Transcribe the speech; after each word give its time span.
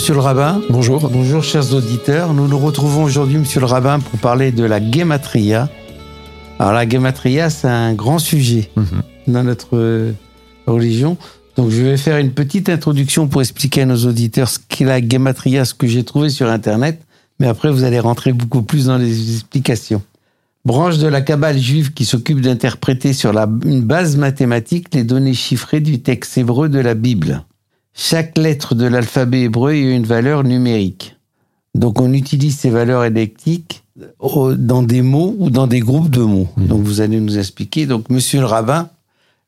Monsieur 0.00 0.14
le 0.14 0.20
Rabbin. 0.20 0.62
Bonjour. 0.70 1.10
Bonjour 1.10 1.44
chers 1.44 1.74
auditeurs. 1.74 2.32
Nous 2.32 2.48
nous 2.48 2.58
retrouvons 2.58 3.04
aujourd'hui 3.04 3.36
Monsieur 3.36 3.60
le 3.60 3.66
Rabbin 3.66 4.00
pour 4.00 4.18
parler 4.18 4.50
de 4.50 4.64
la 4.64 4.80
Gematria. 4.80 5.68
Alors 6.58 6.72
la 6.72 6.88
Gematria, 6.88 7.50
c'est 7.50 7.68
un 7.68 7.92
grand 7.92 8.18
sujet 8.18 8.70
Mhm. 8.76 9.02
dans 9.26 9.44
notre 9.44 9.76
euh, 9.76 10.12
religion. 10.66 11.18
Donc 11.56 11.68
je 11.68 11.82
vais 11.82 11.98
faire 11.98 12.16
une 12.16 12.30
petite 12.30 12.70
introduction 12.70 13.28
pour 13.28 13.42
expliquer 13.42 13.82
à 13.82 13.84
nos 13.84 14.06
auditeurs 14.06 14.48
ce 14.48 14.58
qu'est 14.70 14.86
la 14.86 15.06
Gematria, 15.06 15.66
ce 15.66 15.74
que 15.74 15.86
j'ai 15.86 16.02
trouvé 16.02 16.30
sur 16.30 16.48
Internet. 16.48 16.98
Mais 17.38 17.46
après, 17.46 17.70
vous 17.70 17.84
allez 17.84 18.00
rentrer 18.00 18.32
beaucoup 18.32 18.62
plus 18.62 18.86
dans 18.86 18.96
les 18.96 19.34
explications. 19.34 20.00
Branche 20.64 20.96
de 20.96 21.08
la 21.08 21.20
Kabbale 21.20 21.58
juive 21.58 21.92
qui 21.92 22.06
s'occupe 22.06 22.40
d'interpréter 22.40 23.12
sur 23.12 23.34
la, 23.34 23.46
une 23.66 23.82
base 23.82 24.16
mathématique 24.16 24.94
les 24.94 25.04
données 25.04 25.34
chiffrées 25.34 25.80
du 25.80 26.00
texte 26.00 26.38
hébreu 26.38 26.70
de 26.70 26.78
la 26.78 26.94
Bible. 26.94 27.44
Chaque 27.94 28.38
lettre 28.38 28.74
de 28.74 28.86
l'alphabet 28.86 29.42
hébreu 29.42 29.70
a 29.70 29.74
une 29.74 30.04
valeur 30.06 30.44
numérique. 30.44 31.16
Donc 31.74 32.00
on 32.00 32.12
utilise 32.12 32.58
ces 32.58 32.70
valeurs 32.70 33.04
électriques 33.04 33.82
au- 34.18 34.54
dans 34.54 34.82
des 34.82 35.02
mots 35.02 35.34
ou 35.38 35.50
dans 35.50 35.66
des 35.66 35.80
groupes 35.80 36.10
de 36.10 36.22
mots. 36.22 36.48
Mhm. 36.56 36.66
Donc 36.66 36.82
vous 36.82 37.00
allez 37.00 37.20
nous 37.20 37.38
expliquer. 37.38 37.86
Donc 37.86 38.08
monsieur 38.10 38.40
le 38.40 38.46
rabbin, 38.46 38.88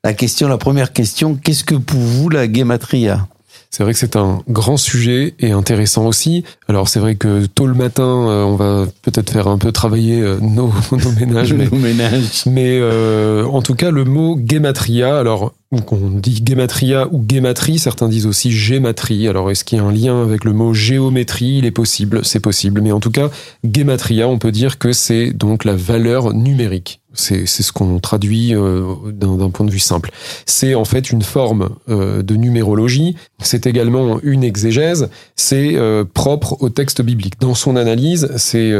la 0.05 0.13
question, 0.15 0.49
la 0.49 0.59
première 0.59 0.93
question, 0.93 1.35
qu'est-ce 1.37 1.65
que 1.65 1.75
pour 1.77 1.99
vous 2.01 2.29
la 2.29 2.53
gematria 2.53 3.27
C'est 3.71 3.83
vrai 3.85 3.93
que 3.93 3.99
c'est 3.99 4.17
un 4.17 4.43
grand 4.49 4.77
sujet 4.77 5.35
et 5.41 5.53
intéressant 5.53 6.07
aussi. 6.07 6.45
Alors 6.69 6.89
c'est 6.89 7.01
vrai 7.01 7.15
que 7.15 7.47
tôt 7.47 7.67
le 7.67 7.75
matin, 7.75 8.03
euh, 8.05 8.45
on 8.45 8.57
va 8.57 8.87
peut-être 9.03 9.31
faire 9.31 9.47
un 9.49 9.59
peu 9.59 9.73
travailler 9.73 10.21
euh, 10.21 10.39
nos, 10.41 10.73
nos 10.93 11.13
ménages, 11.13 11.53
mais, 11.55 11.67
Nos 11.71 11.77
ménages. 11.79 12.45
mais 12.47 12.79
euh, 12.81 13.45
en 13.47 13.63
tout 13.63 13.75
cas 13.75 13.91
le 13.91 14.05
mot 14.05 14.39
gematria, 14.45 15.17
alors 15.19 15.55
on 15.73 16.11
dit 16.11 16.43
gematria 16.47 17.09
ou 17.13 17.25
gematrie, 17.29 17.79
certains 17.79 18.09
disent 18.09 18.27
aussi 18.27 18.53
gématrie. 18.53 19.29
Alors 19.29 19.51
est-ce 19.51 19.65
qu'il 19.65 19.79
y 19.79 19.81
a 19.81 19.85
un 19.85 19.93
lien 19.93 20.23
avec 20.23 20.45
le 20.45 20.53
mot 20.53 20.75
géométrie? 20.75 21.59
Il 21.59 21.65
est 21.65 21.71
possible, 21.71 22.25
c'est 22.25 22.41
possible. 22.41 22.81
Mais 22.81 22.93
en 22.93 23.01
tout 23.01 23.11
cas, 23.11 23.31
gematria, 23.65 24.29
on 24.29 24.39
peut 24.39 24.53
dire 24.53 24.79
que 24.79 24.93
c'est 24.93 25.33
donc 25.33 25.65
la 25.65 25.75
valeur 25.75 26.35
numérique. 26.35 27.03
C'est 27.15 27.47
ce 27.47 27.73
qu'on 27.73 27.99
traduit 27.99 28.55
euh, 28.55 28.95
d'un 29.13 29.51
point 29.51 29.67
de 29.67 29.71
vue 29.71 29.79
simple. 29.79 30.11
C'est 30.47 30.75
en 30.75 30.85
fait 30.85 31.11
une 31.11 31.23
forme 31.23 31.71
euh, 31.89 32.23
de 32.23 32.37
numérologie. 32.37 33.17
C'est 33.43 33.67
également 33.67 34.19
une 34.23 34.45
exégèse. 34.45 35.11
C'est 35.37 35.75
euh, 35.75 36.05
propre 36.05 36.57
au 36.61 36.71
texte 36.71 37.03
biblique. 37.03 37.39
Dans 37.39 37.55
son 37.55 37.77
analyse, 37.77 38.31
c'est 38.37 38.73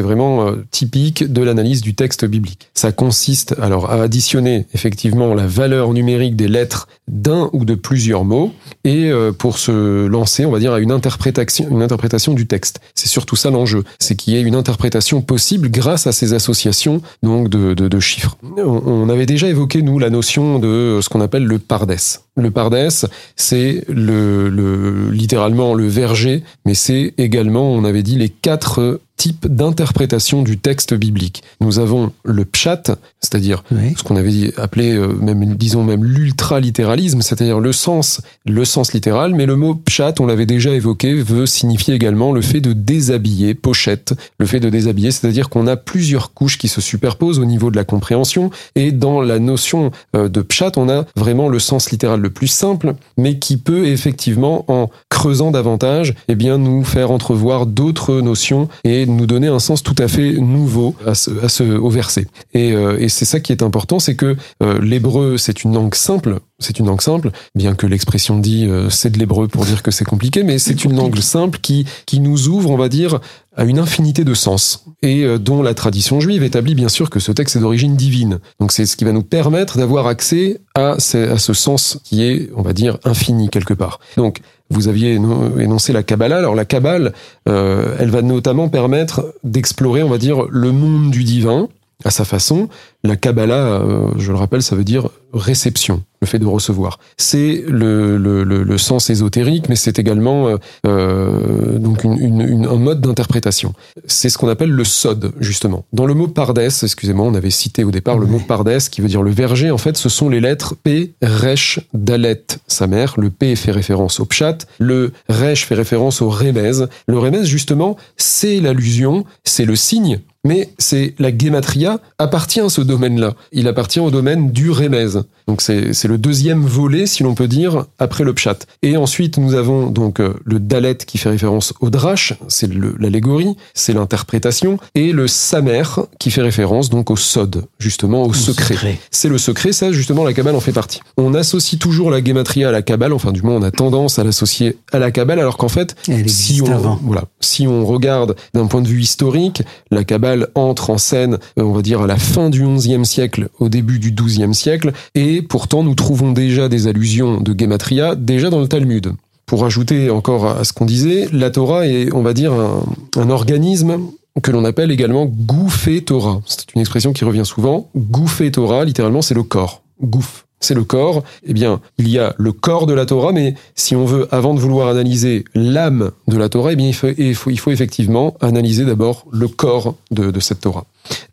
vraiment 0.00 0.52
typique 0.70 1.32
de 1.32 1.42
l'analyse 1.42 1.80
du 1.80 1.94
texte 1.94 2.24
biblique. 2.24 2.70
Ça 2.74 2.92
consiste 2.92 3.54
alors 3.60 3.90
à 3.90 4.02
additionner 4.02 4.66
effectivement 4.74 5.34
la 5.34 5.46
valeur 5.46 5.92
numérique 5.92 6.19
des 6.28 6.48
lettres 6.48 6.88
d'un 7.08 7.48
ou 7.52 7.64
de 7.64 7.74
plusieurs 7.74 8.24
mots 8.24 8.52
et 8.84 9.10
euh, 9.10 9.32
pour 9.32 9.58
se 9.58 10.06
lancer, 10.06 10.44
on 10.44 10.50
va 10.50 10.58
dire, 10.58 10.72
à 10.72 10.80
une 10.80 10.92
interprétation, 10.92 11.66
une 11.70 11.82
interprétation 11.82 12.34
du 12.34 12.46
texte. 12.46 12.80
C'est 12.94 13.08
surtout 13.08 13.36
ça 13.36 13.50
l'enjeu, 13.50 13.84
c'est 13.98 14.14
qu'il 14.14 14.34
y 14.34 14.36
ait 14.36 14.42
une 14.42 14.54
interprétation 14.54 15.22
possible 15.22 15.70
grâce 15.70 16.06
à 16.06 16.12
ces 16.12 16.34
associations 16.34 17.00
donc 17.22 17.48
de, 17.48 17.74
de, 17.74 18.00
chiffres. 18.00 18.36
On, 18.56 19.08
avait 19.08 19.26
déjà 19.26 19.48
évoqué 19.48 19.82
nous 19.82 19.98
la 19.98 20.10
notion 20.10 20.58
de 20.58 21.00
ce 21.02 21.08
qu'on 21.08 21.20
appelle 21.20 21.44
le 21.44 21.58
pardes. 21.58 21.96
Le 22.36 22.50
pardes, 22.50 22.88
c'est 23.36 23.84
le 23.88 25.10
littéralement 25.10 25.74
le 25.74 25.86
verger, 25.88 26.42
mais 26.64 26.74
c'est 26.74 27.14
également, 27.18 27.72
on 27.72 27.84
avait 27.84 28.02
dit, 28.02 28.16
les 28.16 28.28
quatre 28.28 29.00
types 29.20 29.46
d'interprétation 29.48 30.42
du 30.42 30.56
texte 30.56 30.94
biblique. 30.94 31.42
Nous 31.60 31.78
avons 31.78 32.10
le 32.24 32.46
pshat, 32.46 32.84
c'est-à-dire 33.20 33.62
Oui. 33.70 33.92
ce 33.94 34.02
qu'on 34.02 34.16
avait 34.16 34.30
dit, 34.30 34.50
appelé 34.56 34.94
euh, 34.94 35.08
même 35.08 35.56
disons 35.56 35.84
même 35.84 36.02
l'ultralittéralisme, 36.02 37.20
c'est-à-dire 37.20 37.60
le 37.60 37.72
sens 37.72 38.22
le 38.46 38.64
sens 38.64 38.94
littéral, 38.94 39.34
mais 39.34 39.44
le 39.44 39.56
mot 39.56 39.74
pshat, 39.74 40.14
on 40.20 40.26
l'avait 40.26 40.46
déjà 40.46 40.70
évoqué, 40.70 41.12
veut 41.12 41.44
signifier 41.44 41.92
également 41.92 42.32
le 42.32 42.40
fait 42.40 42.62
de 42.62 42.72
déshabiller, 42.72 43.52
pochette, 43.52 44.14
le 44.38 44.46
fait 44.46 44.58
de 44.58 44.70
déshabiller, 44.70 45.10
c'est-à-dire 45.10 45.50
qu'on 45.50 45.66
a 45.66 45.76
plusieurs 45.76 46.32
couches 46.32 46.56
qui 46.56 46.68
se 46.68 46.80
superposent 46.80 47.38
au 47.38 47.44
niveau 47.44 47.70
de 47.70 47.76
la 47.76 47.84
compréhension, 47.84 48.50
et 48.74 48.90
dans 48.90 49.20
la 49.20 49.38
notion 49.38 49.90
euh, 50.16 50.30
de 50.30 50.40
pshat, 50.40 50.72
on 50.78 50.88
a 50.88 51.04
vraiment 51.14 51.50
le 51.50 51.58
sens 51.58 51.90
littéral 51.90 52.20
le 52.20 52.30
plus 52.30 52.46
simple, 52.46 52.94
mais 53.18 53.38
qui 53.38 53.58
peut 53.58 53.86
effectivement, 53.86 54.64
en 54.68 54.88
creusant 55.10 55.50
davantage, 55.50 56.14
eh 56.28 56.36
bien 56.36 56.56
nous 56.56 56.84
faire 56.84 57.10
entrevoir 57.10 57.66
d'autres 57.66 58.22
notions 58.22 58.68
et 58.84 59.09
nous 59.10 59.26
donner 59.26 59.48
un 59.48 59.58
sens 59.58 59.82
tout 59.82 59.94
à 59.98 60.08
fait 60.08 60.32
nouveau 60.32 60.94
à 61.06 61.14
ce, 61.14 61.62
au 61.78 61.90
verset. 61.90 62.26
Et, 62.54 62.72
euh, 62.72 62.98
et 62.98 63.08
c'est 63.08 63.24
ça 63.24 63.40
qui 63.40 63.52
est 63.52 63.62
important, 63.62 63.98
c'est 63.98 64.14
que 64.14 64.36
euh, 64.62 64.80
l'hébreu, 64.80 65.36
c'est 65.36 65.64
une 65.64 65.74
langue 65.74 65.94
simple, 65.94 66.40
c'est 66.58 66.78
une 66.78 66.86
langue 66.86 67.00
simple, 67.00 67.30
bien 67.54 67.74
que 67.74 67.86
l'expression 67.86 68.38
dit 68.38 68.66
euh, 68.66 68.90
c'est 68.90 69.10
de 69.10 69.18
l'hébreu 69.18 69.48
pour 69.48 69.64
dire 69.64 69.82
que 69.82 69.90
c'est 69.90 70.04
compliqué, 70.04 70.42
mais 70.42 70.58
c'est 70.58 70.84
une 70.84 70.96
langue 70.96 71.18
simple 71.18 71.58
qui 71.60 71.86
nous 72.20 72.48
ouvre, 72.48 72.70
on 72.70 72.76
va 72.76 72.88
dire, 72.88 73.20
à 73.60 73.64
une 73.64 73.78
infinité 73.78 74.24
de 74.24 74.32
sens, 74.32 74.86
et 75.02 75.22
euh, 75.22 75.36
dont 75.36 75.62
la 75.62 75.74
tradition 75.74 76.18
juive 76.18 76.42
établit 76.42 76.74
bien 76.74 76.88
sûr 76.88 77.10
que 77.10 77.20
ce 77.20 77.30
texte 77.30 77.56
est 77.56 77.60
d'origine 77.60 77.94
divine. 77.94 78.38
Donc 78.58 78.72
c'est 78.72 78.86
ce 78.86 78.96
qui 78.96 79.04
va 79.04 79.12
nous 79.12 79.22
permettre 79.22 79.76
d'avoir 79.76 80.06
accès 80.06 80.62
à 80.74 80.96
ce, 80.98 81.36
sens 81.52 81.98
qui 82.02 82.22
est, 82.24 82.50
on 82.56 82.62
va 82.62 82.72
dire, 82.72 82.96
infini 83.04 83.50
quelque 83.50 83.74
part. 83.74 84.00
Donc 84.16 84.40
vous 84.70 84.88
aviez 84.88 85.18
éno- 85.18 85.60
énoncé 85.60 85.92
la 85.92 86.02
Kabbalah. 86.02 86.38
Alors 86.38 86.54
la 86.54 86.64
Kabbale, 86.64 87.12
euh, 87.50 87.96
elle 87.98 88.08
va 88.08 88.22
notamment 88.22 88.70
permettre 88.70 89.34
d'explorer, 89.44 90.02
on 90.02 90.08
va 90.08 90.16
dire, 90.16 90.46
le 90.48 90.72
monde 90.72 91.10
du 91.10 91.22
divin 91.22 91.68
à 92.04 92.10
sa 92.10 92.24
façon. 92.24 92.68
La 93.04 93.16
Kabbalah, 93.16 93.80
euh, 93.80 94.08
je 94.18 94.30
le 94.32 94.38
rappelle, 94.38 94.62
ça 94.62 94.76
veut 94.76 94.84
dire 94.84 95.08
réception, 95.32 96.02
le 96.20 96.26
fait 96.26 96.38
de 96.38 96.44
recevoir. 96.46 96.98
C'est 97.16 97.64
le, 97.68 98.18
le, 98.18 98.42
le, 98.44 98.62
le 98.62 98.78
sens 98.78 99.10
ésotérique, 99.10 99.68
mais 99.68 99.76
c'est 99.76 99.98
également 99.98 100.48
euh, 100.48 100.56
euh, 100.86 101.78
donc 101.78 102.04
une, 102.04 102.18
une, 102.18 102.40
une- 102.40 102.66
un 102.66 102.76
mode 102.76 103.00
d'interprétation. 103.00 103.74
C'est 104.06 104.28
ce 104.28 104.36
qu'on 104.38 104.48
appelle 104.48 104.70
le 104.70 104.84
sod, 104.84 105.32
justement. 105.40 105.84
Dans 105.92 106.04
le 106.06 106.14
mot 106.14 106.26
pardes, 106.28 106.58
excusez-moi, 106.58 107.24
on 107.26 107.34
avait 107.34 107.50
cité 107.50 107.84
au 107.84 107.90
départ 107.90 108.18
le 108.18 108.26
mot 108.26 108.40
pardes, 108.40 108.78
qui 108.90 109.00
veut 109.00 109.08
dire 109.08 109.22
le 109.22 109.30
verger. 109.30 109.70
En 109.70 109.78
fait, 109.78 109.96
ce 109.96 110.08
sont 110.08 110.28
les 110.28 110.40
lettres 110.40 110.74
P, 110.82 111.14
Resh, 111.22 111.80
Dalet, 111.94 112.44
sa 112.66 112.86
mère. 112.86 113.14
Le 113.16 113.30
P 113.30 113.56
fait 113.56 113.72
référence 113.72 114.20
au 114.20 114.26
pshat, 114.26 114.58
le 114.78 115.12
Resh 115.28 115.64
fait 115.64 115.74
référence 115.74 116.20
au 116.22 116.28
remez. 116.28 116.72
Le 117.06 117.18
remez, 117.18 117.44
justement, 117.44 117.96
c'est 118.16 118.60
l'allusion, 118.60 119.24
c'est 119.44 119.64
le 119.64 119.76
signe 119.76 120.20
mais 120.44 120.70
c'est 120.78 121.14
la 121.18 121.36
gematria 121.36 122.00
appartient 122.18 122.60
à 122.60 122.68
ce 122.68 122.80
domaine-là. 122.80 123.34
Il 123.52 123.68
appartient 123.68 124.00
au 124.00 124.10
domaine 124.10 124.50
du 124.50 124.70
remez. 124.70 125.20
Donc 125.46 125.60
c'est 125.60 125.92
c'est 125.92 126.08
le 126.08 126.18
deuxième 126.18 126.62
volet, 126.62 127.06
si 127.06 127.22
l'on 127.22 127.34
peut 127.34 127.48
dire, 127.48 127.84
après 127.98 128.24
le 128.24 128.32
pshat. 128.32 128.66
Et 128.82 128.96
ensuite, 128.96 129.36
nous 129.36 129.54
avons 129.54 129.90
donc 129.90 130.20
euh, 130.20 130.34
le 130.44 130.60
dalet 130.60 130.96
qui 130.96 131.18
fait 131.18 131.28
référence 131.28 131.74
au 131.80 131.90
drash, 131.90 132.34
c'est 132.48 132.70
l'allégorie, 132.98 133.56
c'est 133.74 133.92
l'interprétation, 133.92 134.78
et 134.94 135.12
le 135.12 135.26
samer 135.26 135.82
qui 136.18 136.30
fait 136.30 136.42
référence 136.42 136.88
donc 136.88 137.10
au 137.10 137.16
sod, 137.16 137.64
justement 137.78 138.24
au, 138.24 138.32
secret. 138.32 138.74
secret. 138.74 138.98
C'est 139.10 139.28
le 139.28 139.38
secret, 139.38 139.72
ça 139.72 139.92
justement 139.92 140.24
la 140.24 140.32
Kabbale 140.32 140.56
en 140.56 140.60
fait 140.60 140.72
partie. 140.72 141.00
On 141.16 141.34
associe 141.34 141.78
toujours 141.78 142.10
la 142.10 142.22
gematria 142.22 142.68
à 142.68 142.72
la 142.72 142.82
Kabbale, 142.82 143.12
enfin 143.12 143.32
du 143.32 143.42
moins 143.42 143.56
on 143.56 143.62
a 143.62 143.70
tendance 143.70 144.18
à 144.18 144.24
l'associer 144.24 144.78
à 144.92 144.98
la 144.98 145.10
Kabbale, 145.10 145.40
alors 145.40 145.56
qu'en 145.56 145.68
fait, 145.68 145.96
Elle 146.08 146.28
si 146.30 146.62
on, 146.62 146.72
avant. 146.72 146.98
voilà, 147.02 147.24
si 147.40 147.66
on 147.66 147.84
regarde 147.84 148.36
d'un 148.54 148.66
point 148.66 148.80
de 148.80 148.88
vue 148.88 149.00
historique, 149.00 149.62
la 149.90 150.04
Kabbale 150.04 150.29
entre 150.54 150.90
en 150.90 150.98
scène, 150.98 151.38
euh, 151.58 151.62
on 151.62 151.72
va 151.72 151.82
dire, 151.82 152.02
à 152.02 152.06
la 152.06 152.16
fin 152.16 152.50
du 152.50 152.66
XIe 152.66 153.04
siècle, 153.04 153.48
au 153.58 153.68
début 153.68 153.98
du 153.98 154.12
XIIe 154.12 154.54
siècle, 154.54 154.92
et 155.14 155.42
pourtant 155.42 155.82
nous 155.82 155.94
trouvons 155.94 156.32
déjà 156.32 156.68
des 156.68 156.86
allusions 156.86 157.40
de 157.40 157.58
Gematria 157.58 158.14
déjà 158.14 158.50
dans 158.50 158.60
le 158.60 158.68
Talmud. 158.68 159.12
Pour 159.46 159.64
ajouter 159.64 160.10
encore 160.10 160.46
à 160.46 160.64
ce 160.64 160.72
qu'on 160.72 160.84
disait, 160.84 161.28
la 161.32 161.50
Torah 161.50 161.86
est, 161.86 162.12
on 162.12 162.22
va 162.22 162.34
dire, 162.34 162.52
un, 162.52 163.30
organisme 163.30 163.98
que 164.42 164.52
l'on 164.52 164.64
appelle 164.64 164.92
également 164.92 165.26
Goufé 165.26 166.02
Torah. 166.02 166.40
C'est 166.46 166.72
une 166.74 166.80
expression 166.80 167.12
qui 167.12 167.24
revient 167.24 167.44
souvent. 167.44 167.90
Goufé 167.96 168.52
Torah, 168.52 168.84
littéralement, 168.84 169.22
c'est 169.22 169.34
le 169.34 169.42
corps. 169.42 169.82
Gouf. 170.00 170.46
C'est 170.60 170.74
le 170.74 170.84
corps. 170.84 171.24
Eh 171.44 171.54
bien, 171.54 171.80
il 171.98 172.08
y 172.08 172.18
a 172.18 172.34
le 172.38 172.52
corps 172.52 172.86
de 172.86 172.92
la 172.92 173.06
Torah, 173.06 173.32
mais 173.32 173.54
si 173.74 173.96
on 173.96 174.04
veut, 174.04 174.28
avant 174.30 174.54
de 174.54 174.60
vouloir 174.60 174.88
analyser 174.88 175.44
l'âme 175.54 176.10
de 176.28 176.36
la 176.36 176.48
Torah, 176.48 176.72
eh 176.72 176.76
bien, 176.76 176.88
il 176.88 177.34
faut, 177.34 177.70
effectivement 177.70 178.36
analyser 178.40 178.84
d'abord 178.84 179.26
le 179.32 179.48
corps 179.48 179.94
de, 180.10 180.30
de 180.30 180.40
cette 180.40 180.60
Torah. 180.60 180.84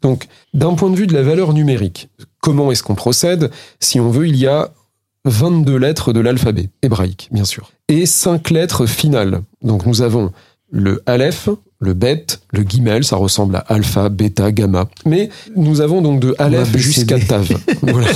Donc, 0.01 0.27
d'un 0.53 0.74
point 0.75 0.89
de 0.89 0.95
vue 0.95 1.07
de 1.07 1.13
la 1.13 1.24
valeur 1.24 1.53
numérique, 1.53 2.09
comment 2.39 2.71
est-ce 2.71 2.83
qu'on 2.83 2.95
procède? 2.95 3.51
Si 3.79 4.00
on 4.00 4.09
veut, 4.09 4.27
il 4.27 4.38
y 4.38 4.47
a 4.47 4.71
22 5.25 5.77
lettres 5.77 6.13
de 6.13 6.21
l'alphabet 6.21 6.69
hébraïque, 6.81 7.27
bien 7.31 7.44
sûr, 7.44 7.71
et 7.89 8.06
5 8.06 8.50
lettres 8.50 8.85
finales. 8.85 9.41
Donc, 9.62 9.85
nous 9.85 10.01
avons 10.01 10.31
le 10.71 11.01
Aleph, 11.05 11.49
le 11.79 11.93
Bet, 11.93 12.25
le 12.51 12.63
Gimel, 12.63 13.03
ça 13.03 13.15
ressemble 13.15 13.55
à 13.55 13.59
Alpha, 13.59 14.09
Beta, 14.09 14.51
Gamma. 14.51 14.87
Mais 15.05 15.29
nous 15.55 15.81
avons 15.81 16.01
donc 16.01 16.19
de 16.19 16.35
Aleph 16.37 16.75
jusqu'à 16.75 17.19
Tav. 17.19 17.47
Voilà. 17.81 18.07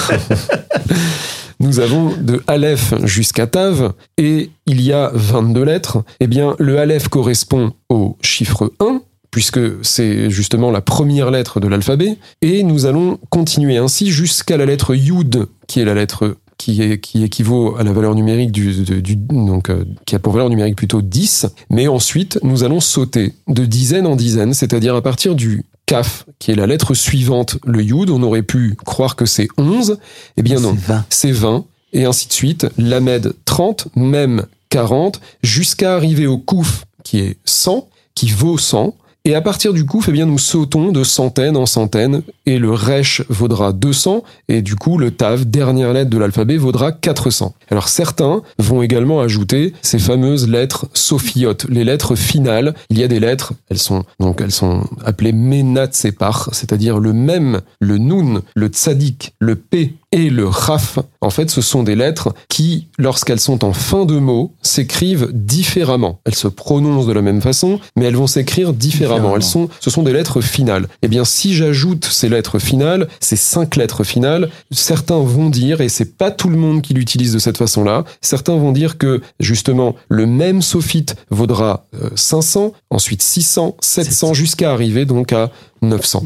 Nous 1.59 1.79
avons 1.79 2.15
de 2.19 2.41
Aleph 2.47 2.95
jusqu'à 3.03 3.45
Tav, 3.45 3.93
et 4.17 4.49
il 4.65 4.81
y 4.81 4.91
a 4.91 5.11
22 5.13 5.63
lettres. 5.63 6.03
Eh 6.19 6.25
bien, 6.25 6.55
le 6.57 6.79
Aleph 6.79 7.07
correspond 7.07 7.73
au 7.87 8.17
chiffre 8.23 8.73
1, 8.79 9.01
puisque 9.29 9.59
c'est 9.83 10.31
justement 10.31 10.71
la 10.71 10.81
première 10.81 11.29
lettre 11.29 11.59
de 11.59 11.67
l'alphabet, 11.67 12.17
et 12.41 12.63
nous 12.63 12.87
allons 12.87 13.19
continuer 13.29 13.77
ainsi 13.77 14.09
jusqu'à 14.09 14.57
la 14.57 14.65
lettre 14.65 14.95
Yud, 14.95 15.45
qui 15.67 15.79
est 15.79 15.85
la 15.85 15.93
lettre 15.93 16.35
qui, 16.61 16.99
qui 16.99 17.23
équivaut 17.23 17.75
à 17.77 17.83
la 17.83 17.91
valeur 17.91 18.13
numérique 18.13 18.51
du, 18.51 18.83
du 19.01 19.15
donc 19.15 19.69
euh, 19.69 19.83
qui 20.05 20.13
a 20.13 20.19
pour 20.19 20.33
valeur 20.33 20.49
numérique 20.49 20.75
plutôt 20.75 21.01
10. 21.01 21.47
Mais 21.71 21.87
ensuite, 21.87 22.37
nous 22.43 22.63
allons 22.63 22.79
sauter 22.79 23.33
de 23.47 23.65
dizaine 23.65 24.05
en 24.05 24.15
dizaine, 24.15 24.53
c'est-à-dire 24.53 24.95
à 24.95 25.01
partir 25.01 25.33
du 25.33 25.65
Kaf, 25.87 26.25
qui 26.37 26.51
est 26.51 26.55
la 26.55 26.67
lettre 26.67 26.93
suivante, 26.93 27.57
le 27.65 27.81
Yud, 27.81 28.11
on 28.11 28.21
aurait 28.21 28.43
pu 28.43 28.75
croire 28.85 29.15
que 29.15 29.25
c'est 29.25 29.47
11. 29.57 29.97
Eh 30.37 30.43
bien 30.43 30.59
non, 30.59 30.77
c'est 31.09 31.31
20. 31.31 31.65
Et 31.93 32.05
ainsi 32.05 32.27
de 32.27 32.33
suite. 32.33 32.67
Lamed 32.77 33.33
30, 33.45 33.87
même 33.95 34.45
40, 34.69 35.19
jusqu'à 35.41 35.95
arriver 35.95 36.27
au 36.27 36.37
Kouf, 36.37 36.85
qui 37.03 37.19
est 37.19 37.37
100, 37.45 37.89
qui 38.13 38.29
vaut 38.29 38.59
100. 38.59 38.93
Et 39.23 39.35
à 39.35 39.41
partir 39.41 39.71
du 39.71 39.85
coup, 39.85 40.03
eh 40.07 40.11
bien, 40.11 40.25
nous 40.25 40.39
sautons 40.39 40.91
de 40.91 41.03
centaines 41.03 41.55
en 41.55 41.67
centaines, 41.67 42.23
et 42.47 42.57
le 42.57 42.71
Resh 42.71 43.21
vaudra 43.29 43.71
200, 43.71 44.23
et 44.47 44.63
du 44.63 44.75
coup, 44.75 44.97
le 44.97 45.11
Tav, 45.11 45.45
dernière 45.45 45.93
lettre 45.93 46.09
de 46.09 46.17
l'alphabet, 46.17 46.57
vaudra 46.57 46.91
400. 46.91 47.53
Alors 47.69 47.87
certains 47.87 48.41
vont 48.57 48.81
également 48.81 49.21
ajouter 49.21 49.73
ces 49.83 49.99
fameuses 49.99 50.49
lettres 50.49 50.87
sophiotes, 50.95 51.67
les 51.69 51.83
lettres 51.83 52.15
finales. 52.15 52.73
Il 52.89 52.97
y 52.97 53.03
a 53.03 53.07
des 53.07 53.19
lettres, 53.19 53.53
elles 53.69 53.77
sont 53.77 54.03
donc 54.19 54.41
elles 54.41 54.51
sont 54.51 54.83
appelées 55.05 55.33
Menatsepar, 55.33 56.49
c'est-à-dire 56.51 56.97
le 56.97 57.13
même, 57.13 57.61
le 57.79 57.99
Nun, 57.99 58.41
le 58.55 58.67
Tzadik, 58.67 59.33
le 59.39 59.55
P 59.55 59.93
et 60.13 60.29
le 60.29 60.45
Raf, 60.45 60.99
en 61.21 61.29
fait, 61.29 61.49
ce 61.49 61.61
sont 61.61 61.83
des 61.83 61.95
lettres 61.95 62.33
qui, 62.49 62.89
lorsqu'elles 62.97 63.39
sont 63.39 63.63
en 63.63 63.71
fin 63.71 64.05
de 64.05 64.17
mot, 64.17 64.53
s'écrivent 64.61 65.29
différemment. 65.31 66.19
Elles 66.25 66.35
se 66.35 66.49
prononcent 66.49 67.07
de 67.07 67.13
la 67.13 67.21
même 67.21 67.41
façon, 67.41 67.79
mais 67.95 68.05
elles 68.05 68.17
vont 68.17 68.27
s'écrire 68.27 68.73
différemment. 68.73 69.35
Elles 69.37 69.43
sont, 69.43 69.69
ce 69.79 69.89
sont 69.89 70.03
des 70.03 70.11
lettres 70.11 70.41
finales. 70.41 70.89
Eh 71.01 71.07
bien, 71.07 71.23
si 71.23 71.53
j'ajoute 71.53 72.05
ces 72.05 72.27
lettres 72.27 72.59
finales, 72.59 73.07
ces 73.21 73.37
cinq 73.37 73.77
lettres 73.77 74.03
finales, 74.03 74.49
certains 74.71 75.19
vont 75.19 75.49
dire, 75.49 75.79
et 75.79 75.87
c'est 75.87 76.17
pas 76.17 76.29
tout 76.29 76.49
le 76.49 76.57
monde 76.57 76.81
qui 76.81 76.93
l'utilise 76.93 77.31
de 77.33 77.39
cette 77.39 77.57
façon-là, 77.57 78.03
certains 78.19 78.57
vont 78.57 78.73
dire 78.73 78.97
que, 78.97 79.21
justement, 79.39 79.95
le 80.09 80.25
même 80.25 80.61
sophite 80.61 81.15
vaudra 81.29 81.85
500, 82.15 82.65
euh, 82.65 82.69
ensuite 82.89 83.21
600, 83.21 83.77
700, 83.79 84.33
jusqu'à 84.33 84.73
arriver 84.73 85.05
donc 85.05 85.31
à 85.31 85.51
900. 85.81 86.23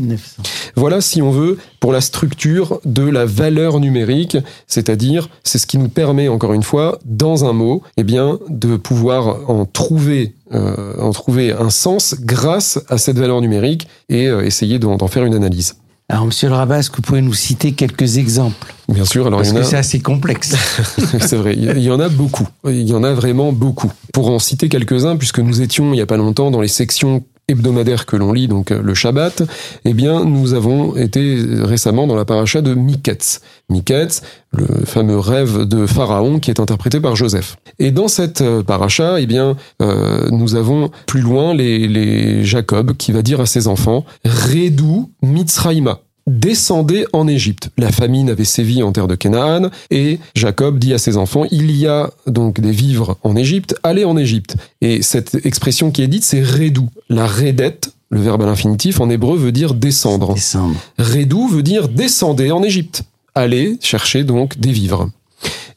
Voilà, 0.75 1.02
si 1.02 1.22
on 1.22 1.31
veut, 1.31 1.57
pour 1.80 1.92
la 1.92 2.02
structure 2.02 2.80
de 2.86 3.04
la 3.04 3.25
valeur 3.25 3.80
numérique, 3.80 4.38
c'est-à-dire, 4.68 5.30
c'est 5.44 5.57
ce 5.57 5.68
qui 5.68 5.78
nous 5.78 5.90
permet, 5.90 6.28
encore 6.28 6.54
une 6.54 6.63
fois, 6.63 7.00
dans 7.06 7.46
un 7.46 7.54
mot, 7.54 7.81
eh 7.98 8.04
bien, 8.04 8.40
de 8.50 8.75
pouvoir 8.75 9.50
en 9.50 9.66
trouver, 9.66 10.34
euh, 10.54 11.00
en 11.00 11.12
trouver 11.12 11.54
un 11.54 11.69
sens 11.69 12.16
grâce 12.19 12.80
à 12.90 12.98
cette 12.98 13.18
valeur 13.18 13.42
numérique 13.42 13.88
et 14.10 14.28
euh, 14.28 14.46
essayer 14.46 14.80
d'en 14.80 15.07
faire 15.07 15.25
une 15.25 15.36
analyse. 15.36 15.75
Alors, 16.07 16.25
Monsieur 16.25 16.50
le 16.50 16.56
Rabat, 16.56 16.80
est-ce 16.80 16.92
que 16.92 16.98
vous 16.98 17.02
pouvez 17.02 17.22
nous 17.22 17.34
citer 17.34 17.72
quelques 17.72 18.18
exemples? 18.18 18.75
Bien 18.88 19.06
sûr. 19.06 19.25
Alors 19.25 19.40
Parce 19.40 19.54
que 19.54 19.63
c'est 19.63 19.78
assez 19.78 20.00
complexe. 20.00 20.56
c'est 21.19 21.36
vrai. 21.36 21.56
Il 21.57 21.80
y 21.80 21.90
en 21.90 22.00
a 22.00 22.10
beaucoup. 22.10 22.48
Il 22.66 22.88
y 22.88 22.94
en 22.94 23.04
a 23.04 23.13
vraiment 23.13 23.52
beaucoup. 23.52 23.92
Pour 24.13 24.30
en 24.30 24.38
citer 24.38 24.69
quelques-uns, 24.69 25.18
puisque 25.18 25.40
nous 25.40 25.62
étions 25.62 25.94
il 25.94 25.98
y 25.98 26.02
a 26.02 26.06
pas 26.06 26.18
longtemps 26.18 26.52
dans 26.52 26.62
les 26.62 26.68
sections 26.68 27.24
hebdomadaire 27.47 28.06
que 28.06 28.15
l'on 28.15 28.33
lit, 28.33 28.47
donc 28.47 28.71
euh, 28.71 28.81
le 28.81 28.94
Shabbat, 28.94 29.44
eh 29.86 29.94
bien, 29.94 30.25
nous 30.25 30.53
avons 30.53 30.95
été 30.95 31.38
récemment 31.62 32.07
dans 32.07 32.15
la 32.15 32.25
paracha 32.25 32.62
de 32.62 32.74
Miketz. 32.74 33.42
Miketz, 33.69 34.21
le 34.51 34.86
fameux 34.86 35.19
rêve 35.19 35.65
de 35.65 35.86
Pharaon 35.86 36.39
qui 36.39 36.50
est 36.50 36.59
interprété 36.59 37.00
par 37.00 37.15
Joseph. 37.15 37.57
Et 37.77 37.92
dans 37.92 38.07
cette 38.07 38.42
euh, 38.42 38.63
paracha, 38.63 39.19
eh 39.19 39.27
bien, 39.27 39.56
euh, 39.81 40.30
nous 40.31 40.56
avons 40.56 40.89
plus 41.06 41.21
loin 41.21 41.53
les, 41.53 41.88
les 41.88 42.44
Jacob 42.44 42.95
qui 42.97 43.12
va 43.12 43.21
dire 43.21 43.42
à 43.42 43.45
ses 43.45 43.68
enfants, 43.68 44.06
Redou 44.24 45.12
Mitzraïma 45.21 46.00
descendez 46.27 47.06
en 47.13 47.27
Égypte. 47.27 47.69
La 47.77 47.92
famine 47.92 48.30
avait 48.30 48.45
sévi 48.45 48.83
en 48.83 48.92
terre 48.92 49.07
de 49.07 49.16
Canaan 49.16 49.69
et 49.92 50.19
Jacob 50.36 50.80
dit 50.80 50.94
à 50.94 50.98
ses 50.98 51.18
enfants, 51.18 51.45
il 51.51 51.72
y 51.72 51.88
a 51.88 52.10
donc 52.27 52.60
des 52.60 52.72
vivres 52.72 53.18
en 53.24 53.36
Égypte, 53.36 53.75
allez 53.83 54.06
en 54.06 54.18
Égypte. 54.18 54.56
Et 54.81 55.01
cette 55.01 55.45
expression 55.45 55.92
qui 55.92 56.01
est 56.01 56.07
dite, 56.07 56.24
c'est 56.24 56.44
redou. 56.44 56.89
La 57.10 57.27
redette, 57.27 57.94
le 58.10 58.22
verbe 58.22 58.44
à 58.44 58.45
l'infinitif 58.45 59.00
en 59.00 59.10
hébreu 59.10 59.38
veut 59.38 59.51
dire 59.51 59.74
descendre. 59.74 60.33
Descendre. 60.33 60.75
Redou 60.98 61.48
veut 61.48 61.63
dire 61.63 61.89
descendez 61.89 62.51
en 62.51 62.63
Égypte. 62.63 63.04
Allez 63.36 63.78
chercher 63.81 64.24
donc 64.24 64.57
des 64.60 64.71
vivres. 64.71 65.10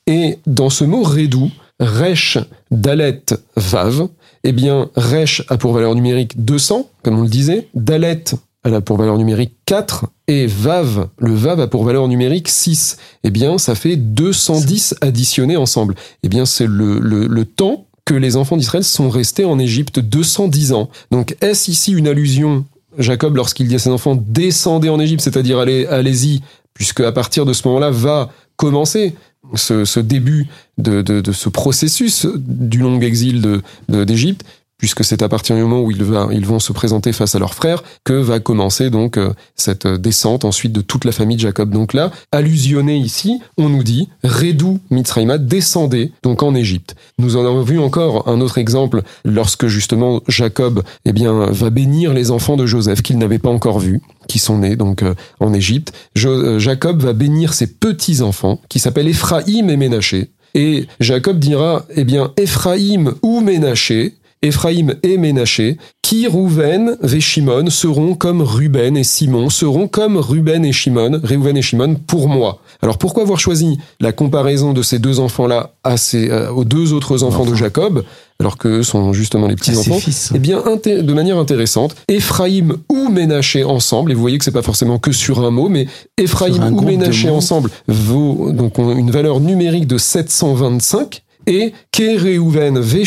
Et 0.06 0.38
dans 0.46 0.70
ce 0.70 0.84
mot 0.84 1.02
redou, 1.02 1.50
Resh, 1.80 2.38
Dalet, 2.70 3.22
Vav, 3.56 4.08
eh 4.44 4.52
bien, 4.52 4.88
Resh 4.96 5.42
a 5.48 5.58
pour 5.58 5.72
valeur 5.72 5.94
numérique 5.94 6.44
200, 6.44 6.88
comme 7.02 7.18
on 7.18 7.22
le 7.22 7.28
disait. 7.28 7.68
Dalet 7.74 8.24
elle 8.68 8.74
a 8.74 8.80
pour 8.80 8.96
valeur 8.96 9.18
numérique 9.18 9.54
4 9.66 10.06
et 10.26 10.46
VAV, 10.46 11.08
le 11.18 11.34
VAV 11.34 11.60
a 11.60 11.66
pour 11.66 11.84
valeur 11.84 12.06
numérique 12.06 12.48
6. 12.48 12.98
Eh 13.24 13.30
bien, 13.30 13.58
ça 13.58 13.74
fait 13.74 13.96
210 13.96 14.96
additionnés 15.00 15.56
ensemble. 15.56 15.94
Eh 16.22 16.28
bien, 16.28 16.44
c'est 16.46 16.66
le, 16.66 17.44
temps 17.44 17.86
que 18.04 18.14
les 18.14 18.36
enfants 18.36 18.56
d'Israël 18.56 18.84
sont 18.84 19.08
restés 19.08 19.44
en 19.44 19.58
Égypte 19.58 19.98
210 19.98 20.72
ans. 20.72 20.90
Donc, 21.10 21.36
est-ce 21.40 21.70
ici 21.70 21.92
une 21.92 22.06
allusion, 22.06 22.64
Jacob, 22.98 23.36
lorsqu'il 23.36 23.68
dit 23.68 23.74
à 23.74 23.78
ses 23.78 23.90
enfants, 23.90 24.16
descendez 24.16 24.88
en 24.88 25.00
Égypte, 25.00 25.22
c'est-à-dire 25.22 25.58
allez, 25.58 25.86
allez-y, 25.86 26.42
puisque 26.74 27.00
à 27.00 27.12
partir 27.12 27.46
de 27.46 27.52
ce 27.52 27.66
moment-là 27.68 27.90
va 27.90 28.30
commencer 28.56 29.14
ce, 29.54 30.00
début 30.00 30.48
de, 30.76 31.22
ce 31.32 31.48
processus 31.48 32.26
du 32.36 32.78
long 32.78 33.00
exil 33.00 33.62
d'Égypte, 33.88 34.44
puisque 34.78 35.04
c'est 35.04 35.22
à 35.22 35.28
partir 35.28 35.56
du 35.56 35.62
moment 35.62 35.82
où 35.82 35.90
ils, 35.90 36.46
vont 36.46 36.60
se 36.60 36.72
présenter 36.72 37.12
face 37.12 37.34
à 37.34 37.38
leurs 37.38 37.54
frères 37.54 37.82
que 38.04 38.12
va 38.12 38.40
commencer 38.40 38.90
donc 38.90 39.16
euh, 39.16 39.32
cette 39.56 39.86
descente 39.86 40.44
ensuite 40.44 40.72
de 40.72 40.80
toute 40.80 41.04
la 41.04 41.12
famille 41.12 41.36
de 41.36 41.42
Jacob. 41.42 41.70
Donc 41.70 41.92
là, 41.92 42.10
allusionné 42.32 42.96
ici, 42.96 43.40
on 43.58 43.69
nous 43.69 43.82
dit 43.82 44.08
Redou 44.22 44.78
Mitzrayma 44.90 45.38
descendait 45.38 46.12
donc 46.22 46.42
en 46.42 46.54
Égypte. 46.54 46.96
Nous 47.19 47.36
en 47.36 47.44
avons 47.44 47.62
vu 47.62 47.78
encore 47.78 48.28
un 48.28 48.40
autre 48.40 48.58
exemple 48.58 49.02
lorsque 49.25 49.66
justement 49.66 50.22
Jacob 50.28 50.82
eh 51.04 51.12
bien 51.12 51.32
va 51.32 51.70
bénir 51.70 52.14
les 52.14 52.30
enfants 52.30 52.56
de 52.56 52.66
Joseph 52.66 53.02
qu'il 53.02 53.19
n'avait 53.19 53.38
pas 53.38 53.50
encore 53.50 53.80
vus 53.80 54.00
qui 54.28 54.38
sont 54.38 54.58
nés 54.58 54.76
donc 54.76 55.02
euh, 55.02 55.14
en 55.40 55.52
Égypte. 55.52 55.92
Euh, 56.25 56.58
Jacob 56.60 57.02
va 57.02 57.12
bénir 57.12 57.52
ses 57.54 57.66
petits 57.66 58.22
enfants 58.22 58.60
qui 58.69 58.78
s'appellent 58.78 59.08
Ephraïm 59.08 59.70
et 59.70 59.76
Ménaché. 59.76 60.30
Et 60.54 60.86
Jacob 61.00 61.38
dira, 61.38 61.84
eh 61.94 62.04
bien, 62.04 62.32
Ephraïm 62.36 63.14
ou 63.22 63.40
Ménaché, 63.40 64.14
Ephraïm 64.43 64.94
et 65.02 65.17
Ménaché, 65.17 65.78
qui 66.02 66.26
Rouven 66.26 66.97
et 67.02 67.21
Shimon 67.21 67.68
seront 67.71 68.14
comme 68.14 68.40
Ruben 68.40 68.97
et 68.97 69.04
Simon, 69.04 69.50
seront 69.50 69.88
comme 69.88 70.16
Ruben 70.16 70.64
et 70.64 70.73
Shimon, 70.73 71.21
Réhouven 71.23 71.57
et 71.57 71.62
Shimon 71.62 71.97
pour 72.07 72.28
moi. 72.28 72.61
Alors 72.80 72.97
pourquoi 72.99 73.25
avoir 73.25 73.40
choisi 73.40 73.78
la 74.00 74.12
comparaison 74.12 74.73
de 74.73 74.83
ces 74.83 74.99
deux 74.99 75.21
enfants-là 75.21 75.73
à 75.85 75.97
ces, 75.97 76.30
euh, 76.30 76.50
aux 76.50 76.64
deux 76.64 76.92
autres 76.92 77.25
enfants 77.25 77.45
de 77.45 77.54
Jacob 77.54 78.04
alors 78.40 78.57
que 78.57 78.83
sont 78.83 79.12
justement 79.12 79.49
les 79.49 79.57
petits-enfants, 79.57 79.99
eh 80.33 80.38
bien, 80.38 80.62
de 80.62 81.12
manière 81.12 81.38
intéressante, 81.38 81.97
Ephraïm 82.07 82.76
ou 82.88 83.09
Ménaché 83.09 83.64
ensemble, 83.64 84.12
et 84.12 84.14
vous 84.14 84.21
voyez 84.21 84.38
que 84.38 84.45
c'est 84.45 84.52
pas 84.52 84.62
forcément 84.62 85.00
que 85.00 85.11
sur 85.11 85.45
un 85.45 85.50
mot, 85.50 85.68
mais 85.68 85.88
Ephraïm 86.16 86.73
ou 86.73 86.80
Ménaché 86.83 87.30
ensemble 87.30 87.68
vaut 87.88 88.52
donc 88.52 88.78
une 88.78 89.11
valeur 89.11 89.40
numérique 89.40 89.88
de 89.88 89.99
725, 89.99 91.25
et 91.49 91.73
Kereuven 91.90 92.78
V 92.78 93.05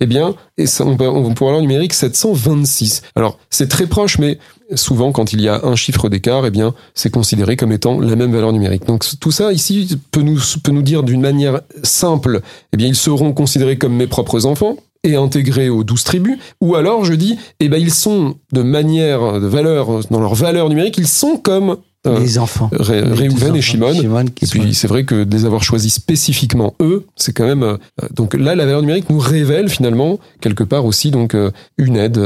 eh 0.00 0.06
bien, 0.06 0.34
on, 0.80 0.96
on 1.00 1.34
pourra 1.34 1.50
avoir 1.50 1.60
numérique 1.60 1.92
726. 1.92 3.02
Alors, 3.16 3.38
c'est 3.50 3.68
très 3.68 3.86
proche, 3.86 4.18
mais 4.18 4.38
souvent, 4.74 5.12
quand 5.12 5.32
il 5.32 5.40
y 5.40 5.48
a 5.48 5.64
un 5.64 5.74
chiffre 5.74 6.08
d'écart, 6.08 6.46
eh 6.46 6.50
bien, 6.50 6.74
c'est 6.94 7.10
considéré 7.10 7.56
comme 7.56 7.72
étant 7.72 8.00
la 8.00 8.14
même 8.16 8.32
valeur 8.32 8.52
numérique. 8.52 8.86
Donc, 8.86 9.04
tout 9.20 9.32
ça, 9.32 9.52
ici, 9.52 9.98
peut 10.12 10.22
nous, 10.22 10.82
dire 10.82 11.02
d'une 11.02 11.20
manière 11.20 11.60
simple, 11.82 12.40
eh 12.72 12.76
bien, 12.76 12.86
ils 12.86 12.96
seront 12.96 13.32
considérés 13.32 13.76
comme 13.76 13.94
mes 13.94 14.06
propres 14.06 14.46
enfants, 14.46 14.76
et 15.02 15.14
intégrés 15.14 15.68
aux 15.68 15.84
douze 15.84 16.02
tribus, 16.02 16.36
ou 16.60 16.74
alors 16.74 17.04
je 17.04 17.14
dis, 17.14 17.38
eh 17.60 17.68
ben 17.68 17.80
ils 17.80 17.92
sont 17.92 18.34
de 18.52 18.62
manière, 18.62 19.40
de 19.40 19.46
valeur, 19.46 20.00
dans 20.10 20.18
leur 20.18 20.34
valeur 20.34 20.68
numérique, 20.68 20.98
ils 20.98 21.06
sont 21.06 21.36
comme 21.36 21.76
les 22.04 22.38
enfants. 22.38 22.70
Réhouven 22.72 23.56
et 23.56 23.60
Shimon. 23.60 23.92
et 23.92 24.46
puis 24.46 24.74
c'est 24.74 24.86
vrai 24.86 25.04
que 25.04 25.24
de 25.24 25.36
les 25.36 25.44
avoir 25.44 25.62
choisis 25.62 25.94
spécifiquement 25.94 26.74
eux, 26.80 27.04
c'est 27.16 27.32
quand 27.32 27.46
même 27.46 27.62
euh, 27.62 27.76
donc 28.14 28.34
là 28.34 28.54
la 28.54 28.64
valeur 28.64 28.80
numérique 28.82 29.10
nous 29.10 29.18
révèle 29.18 29.68
finalement 29.68 30.18
quelque 30.40 30.62
part 30.62 30.84
aussi 30.84 31.10
donc 31.10 31.34
euh, 31.34 31.50
une 31.78 31.96
aide 31.96 32.20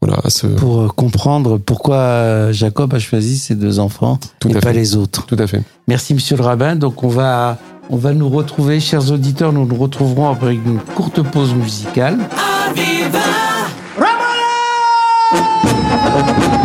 voilà 0.00 0.18
à 0.24 0.30
ce 0.30 0.46
pour 0.46 0.94
comprendre 0.94 1.58
pourquoi 1.58 2.52
Jacob 2.52 2.94
a 2.94 2.98
choisi 2.98 3.38
ces 3.38 3.54
deux 3.54 3.78
enfants 3.78 4.18
et 4.48 4.54
pas 4.54 4.72
les 4.72 4.96
autres. 4.96 5.26
Tout 5.26 5.36
à 5.38 5.46
fait. 5.46 5.62
Merci 5.86 6.14
monsieur 6.14 6.36
le 6.36 6.42
rabbin. 6.42 6.76
Donc 6.76 7.02
on 7.04 7.08
va 7.08 7.58
on 7.90 7.96
va 7.96 8.12
nous 8.12 8.28
retrouver 8.28 8.78
chers 8.78 9.10
auditeurs, 9.10 9.52
nous 9.52 9.66
nous 9.66 9.76
retrouverons 9.76 10.30
après 10.30 10.54
une 10.54 10.78
courte 10.94 11.22
pause 11.22 11.54
musicale. 11.54 12.18
Monsieur 16.32 16.59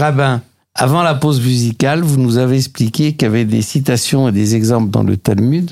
rabbin, 0.00 0.42
avant 0.74 1.02
la 1.02 1.14
pause 1.14 1.40
musicale, 1.40 2.00
vous 2.00 2.18
nous 2.18 2.38
avez 2.38 2.56
expliqué 2.56 3.12
qu'il 3.12 3.26
y 3.26 3.30
avait 3.30 3.44
des 3.44 3.62
citations 3.62 4.28
et 4.28 4.32
des 4.32 4.56
exemples 4.56 4.90
dans 4.90 5.02
le 5.02 5.16
Talmud. 5.16 5.70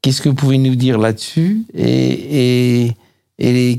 Qu'est-ce 0.00 0.20
que 0.22 0.28
vous 0.28 0.34
pouvez 0.34 0.58
nous 0.58 0.74
dire 0.74 0.98
là-dessus 0.98 1.62
et, 1.74 2.92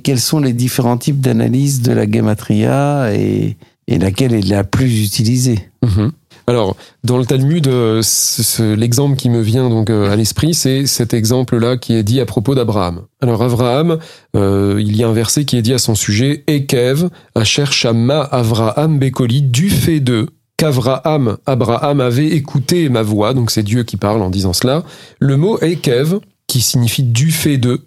quels 0.04 0.20
sont 0.20 0.40
les 0.40 0.54
différents 0.54 0.98
types 0.98 1.22
d'analyse 1.22 1.82
de 1.82 1.92
la 1.92 2.10
gematria 2.10 3.14
et, 3.14 3.58
laquelle 3.88 4.34
est 4.34 4.48
la 4.48 4.64
plus 4.64 5.04
utilisée? 5.04 5.70
Mm-hmm. 5.84 6.12
Alors, 6.48 6.76
dans 7.04 7.18
le 7.18 7.26
Talmud, 7.26 7.68
euh, 7.68 8.02
l'exemple 8.76 9.16
qui 9.16 9.30
me 9.30 9.42
vient 9.42 9.70
donc 9.70 9.90
euh, 9.90 10.12
à 10.12 10.16
l'esprit, 10.16 10.54
c'est 10.54 10.86
cet 10.86 11.14
exemple-là 11.14 11.78
qui 11.78 11.94
est 11.94 12.04
dit 12.04 12.20
à 12.20 12.26
propos 12.26 12.56
d'Abraham. 12.56 13.04
Alors, 13.22 13.42
Abraham, 13.42 14.00
euh, 14.36 14.78
il 14.80 14.96
y 14.96 15.04
a 15.04 15.08
un 15.08 15.14
verset 15.14 15.46
qui 15.46 15.58
est 15.58 15.62
dit 15.62 15.74
à 15.74 15.78
son 15.78 15.96
sujet, 15.96 16.44
Ekev, 16.48 17.10
Asher 17.36 17.66
Shama 17.68 18.22
Avraham 18.22 19.00
Bekoli, 19.00 19.42
du 19.42 19.70
fait 19.70 20.00
de 20.00 20.28
qu'Abraham, 20.58 21.38
Abraham 21.46 22.02
avait 22.02 22.28
écouté 22.28 22.90
ma 22.90 23.02
voix, 23.02 23.34
donc 23.34 23.50
c'est 23.50 23.64
Dieu 23.64 23.84
qui 23.84 23.98
parle 23.98 24.22
en 24.22 24.30
disant 24.30 24.54
cela. 24.54 24.84
Le 25.20 25.38
mot 25.38 25.58
Ekev, 25.62 26.20
qui 26.48 26.62
signifie 26.62 27.04
du 27.04 27.32
fait 27.32 27.58
de, 27.58 27.82